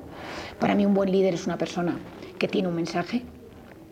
Para 0.60 0.76
mí 0.76 0.86
un 0.86 0.94
buen 0.94 1.10
líder 1.10 1.36
es 1.36 1.48
una 1.48 1.58
persona 1.58 1.98
que 2.38 2.50
tiene 2.50 2.68
un 2.68 2.76
mensaje, 2.76 3.24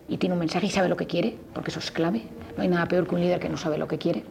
y 0.09 0.17
tiene 0.17 0.33
un 0.33 0.39
mensaje 0.39 0.67
y 0.67 0.69
sabe 0.69 0.89
lo 0.89 0.97
que 0.97 1.07
quiere, 1.07 1.37
porque 1.53 1.71
eso 1.71 1.79
es 1.79 1.91
clave. 1.91 2.23
No 2.55 2.63
hay 2.63 2.69
nada 2.69 2.87
peor 2.87 3.07
que 3.07 3.15
un 3.15 3.21
líder 3.21 3.39
que 3.39 3.49
no 3.49 3.57
sabe 3.57 3.77
lo 3.77 3.87
que 3.87 3.97
quiere. 3.97 4.23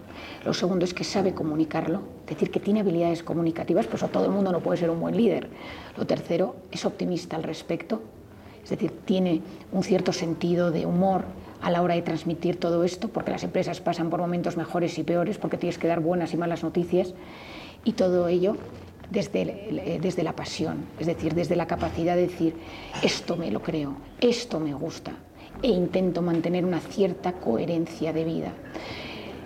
Lo 0.45 0.55
segundo 0.55 0.85
es 0.85 0.95
que 0.95 1.05
sabe 1.05 1.35
comunicarlo, 1.35 2.03
es 2.25 2.31
decir, 2.31 2.51
que 2.51 2.61
tiene 2.61 2.81
habilidades 2.81 3.23
comunicativas, 3.23 3.87
pues 3.87 4.03
a 4.03 4.09
todo 4.09 4.27
el 4.27 4.33
mundo 4.33 4.53
no 4.53 4.61
puede 4.61 4.79
ser 4.79 4.91
un 4.91 5.01
buen 5.01 5.17
líder. 5.17 5.49
Lo 5.97 6.07
tercero, 6.07 6.57
es 6.71 6.85
optimista 6.85 7.37
al 7.37 7.43
respecto, 7.43 8.03
es 8.63 8.71
decir, 8.71 8.93
tiene 9.05 9.43
un 9.71 9.83
cierto 9.83 10.13
sentido 10.13 10.71
de 10.71 10.87
humor 10.87 11.25
a 11.63 11.71
la 11.71 11.83
hora 11.83 11.95
de 11.95 12.03
transmitir 12.03 12.59
todo 12.59 12.85
esto, 12.85 13.09
porque 13.09 13.31
las 13.31 13.45
empresas 13.45 13.81
pasan 13.81 14.11
por 14.11 14.21
momentos 14.21 14.57
mejores 14.57 14.99
y 14.99 15.03
peores, 15.03 15.39
porque 15.39 15.57
tienes 15.57 15.79
que 15.79 15.89
dar 15.89 16.01
buenas 16.01 16.33
y 16.35 16.37
malas 16.37 16.63
noticias, 16.63 17.15
y 17.85 17.93
todo 17.93 18.29
ello 18.29 18.57
desde, 19.11 19.99
desde 20.01 20.23
la 20.23 20.35
pasión, 20.35 20.85
es 20.99 21.07
decir, 21.07 21.35
desde 21.35 21.57
la 21.57 21.67
capacidad 21.67 22.17
de 22.17 22.23
decir, 22.23 22.55
esto 23.03 23.37
me 23.37 23.51
lo 23.51 23.63
creo, 23.63 23.97
esto 24.21 24.61
me 24.61 24.75
gusta, 24.75 25.13
e 25.63 25.69
intento 25.69 26.23
mantener 26.23 26.65
una 26.65 26.81
cierta 26.81 27.33
coherencia 27.33 28.13
de 28.13 28.25
vida. 28.25 28.53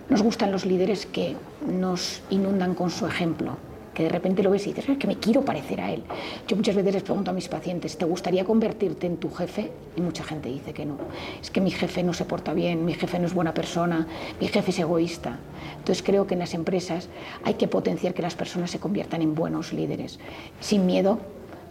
Nos 0.09 0.23
gustan 0.23 0.51
los 0.51 0.67
líderes 0.67 1.07
que 1.07 1.37
nos 1.67 2.23
inundan 2.31 2.75
con 2.75 2.91
su 2.91 3.07
ejemplo, 3.07 3.59
de 4.03 4.09
repente 4.09 4.43
lo 4.43 4.51
ves 4.51 4.67
y 4.67 4.73
dices, 4.73 4.89
es 4.89 4.99
que 4.99 5.07
me 5.07 5.17
quiero 5.17 5.45
parecer 5.45 5.81
a 5.81 5.93
él. 5.93 6.03
Yo 6.47 6.57
muchas 6.57 6.75
veces 6.75 6.95
les 6.95 7.03
pregunto 7.03 7.31
a 7.31 7.35
mis 7.35 7.49
pacientes, 7.49 7.97
¿te 7.97 8.05
gustaría 8.05 8.45
convertirte 8.45 9.07
en 9.07 9.17
tu 9.17 9.31
jefe? 9.31 9.71
Y 9.97 10.01
mucha 10.01 10.25
gente 10.25 10.49
dice 10.49 10.73
que 10.73 10.87
no. 10.87 10.97
Es 11.41 11.51
que 11.51 11.61
mi 11.61 11.71
jefe 11.71 12.03
no 12.03 12.13
se 12.13 12.25
porta 12.25 12.55
bien, 12.55 12.85
mi 12.85 12.95
jefe 12.95 13.19
no 13.19 13.27
es 13.27 13.35
buena 13.35 13.55
persona, 13.55 14.07
mi 14.41 14.49
jefe 14.49 14.71
es 14.71 14.79
egoísta. 14.79 15.39
Entonces 15.79 16.03
creo 16.03 16.27
que 16.27 16.35
en 16.35 16.41
las 16.41 16.55
empresas 16.55 17.09
hay 17.45 17.55
que 17.55 17.69
potenciar 17.69 18.15
que 18.15 18.23
las 18.23 18.35
personas 18.35 18.71
se 18.71 18.79
conviertan 18.79 19.23
en 19.23 19.35
buenos 19.35 19.73
líderes, 19.73 20.19
sin 20.61 20.87
miedo 20.87 21.19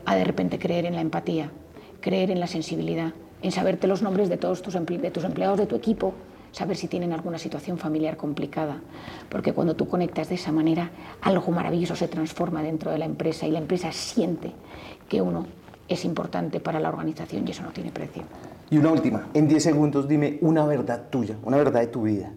a 0.05 0.15
de 0.15 0.23
repente 0.23 0.59
creer 0.59 0.85
en 0.85 0.95
la 0.95 1.01
empatía, 1.01 1.51
creer 2.01 2.31
en 2.31 2.39
la 2.39 2.47
sensibilidad, 2.47 3.13
en 3.41 3.51
saberte 3.51 3.87
los 3.87 4.01
nombres 4.01 4.29
de 4.29 4.37
todos 4.37 4.61
tus 4.61 4.75
empleados 4.75 5.57
de 5.57 5.65
tu 5.65 5.75
equipo, 5.75 6.13
saber 6.51 6.77
si 6.77 6.87
tienen 6.87 7.13
alguna 7.13 7.37
situación 7.37 7.77
familiar 7.77 8.17
complicada, 8.17 8.81
porque 9.29 9.53
cuando 9.53 9.75
tú 9.75 9.87
conectas 9.87 10.29
de 10.29 10.35
esa 10.35 10.51
manera, 10.51 10.91
algo 11.21 11.51
maravilloso 11.51 11.95
se 11.95 12.07
transforma 12.07 12.63
dentro 12.63 12.91
de 12.91 12.97
la 12.97 13.05
empresa 13.05 13.45
y 13.47 13.51
la 13.51 13.59
empresa 13.59 13.91
siente 13.91 14.53
que 15.07 15.21
uno 15.21 15.45
es 15.87 16.05
importante 16.05 16.59
para 16.59 16.79
la 16.79 16.89
organización 16.89 17.47
y 17.47 17.51
eso 17.51 17.63
no 17.63 17.71
tiene 17.71 17.91
precio. 17.91 18.23
Y 18.69 18.77
una 18.77 18.91
última, 18.91 19.27
en 19.33 19.47
10 19.47 19.63
segundos 19.63 20.07
dime 20.07 20.37
una 20.41 20.65
verdad 20.65 21.09
tuya, 21.09 21.35
una 21.43 21.57
verdad 21.57 21.81
de 21.81 21.87
tu 21.87 22.03
vida. 22.03 22.31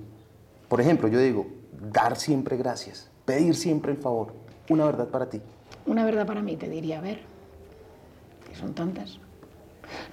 Por 0.69 0.81
ejemplo, 0.81 1.09
yo 1.09 1.21
digo, 1.21 1.47
dar 1.93 2.17
siempre 2.17 2.57
gracias, 2.57 3.11
pedir 3.27 3.55
siempre 3.55 3.93
el 3.93 3.99
favor, 3.99 4.33
una 4.71 4.87
verdad 4.87 5.09
para 5.09 5.27
ti. 5.27 5.41
Una 5.85 6.05
verdad 6.05 6.27
para 6.27 6.41
mí, 6.41 6.57
te 6.57 6.71
diría, 6.71 6.99
a 6.99 7.03
ver, 7.03 7.21
que 8.49 8.57
son 8.57 8.73
tantas. 8.73 9.19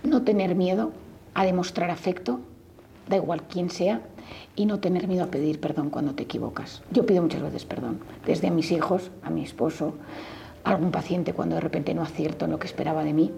No 0.03 0.23
tener 0.23 0.55
miedo 0.55 0.91
a 1.33 1.45
demostrar 1.45 1.91
afecto 1.91 2.41
da 3.09 3.17
igual 3.17 3.43
quién 3.43 3.69
sea, 3.69 4.01
y 4.55 4.65
no 4.65 4.79
tener 4.79 5.07
miedo 5.07 5.23
a 5.23 5.27
pedir 5.27 5.59
perdón 5.59 5.89
cuando 5.89 6.13
te 6.13 6.23
equivocas. 6.23 6.81
Yo 6.91 7.05
pido 7.05 7.21
muchas 7.21 7.41
veces 7.41 7.65
perdón, 7.65 7.99
desde 8.25 8.47
a 8.47 8.51
mis 8.51 8.71
hijos, 8.71 9.11
a 9.23 9.29
mi 9.29 9.43
esposo, 9.43 9.95
a 10.63 10.71
algún 10.71 10.91
paciente 10.91 11.33
cuando 11.33 11.55
de 11.55 11.61
repente 11.61 11.93
no 11.93 12.01
acierto 12.01 12.45
en 12.45 12.51
lo 12.51 12.59
que 12.59 12.67
esperaba 12.67 13.03
de 13.03 13.13
mí, 13.13 13.31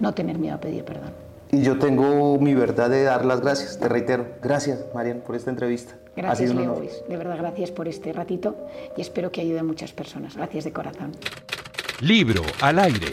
no 0.00 0.14
tener 0.14 0.38
miedo 0.38 0.56
a 0.56 0.60
pedir 0.60 0.84
perdón. 0.84 1.10
Y 1.50 1.62
yo 1.62 1.78
tengo 1.78 2.38
mi 2.38 2.54
verdad 2.54 2.88
de 2.88 3.02
dar 3.02 3.26
las 3.26 3.42
gracias, 3.42 3.78
te 3.78 3.86
reitero. 3.86 4.26
Gracias, 4.42 4.86
Marian, 4.94 5.20
por 5.20 5.36
esta 5.36 5.50
entrevista. 5.50 5.96
Gracias, 6.16 6.54
Leo 6.54 6.80
De 7.08 7.16
verdad, 7.16 7.36
gracias 7.36 7.70
por 7.70 7.88
este 7.88 8.12
ratito 8.12 8.56
y 8.96 9.02
espero 9.02 9.30
que 9.30 9.42
ayude 9.42 9.58
a 9.58 9.62
muchas 9.62 9.92
personas. 9.92 10.36
Gracias 10.36 10.64
de 10.64 10.72
corazón. 10.72 11.12
Libro 12.00 12.42
al 12.60 12.78
aire. 12.78 13.08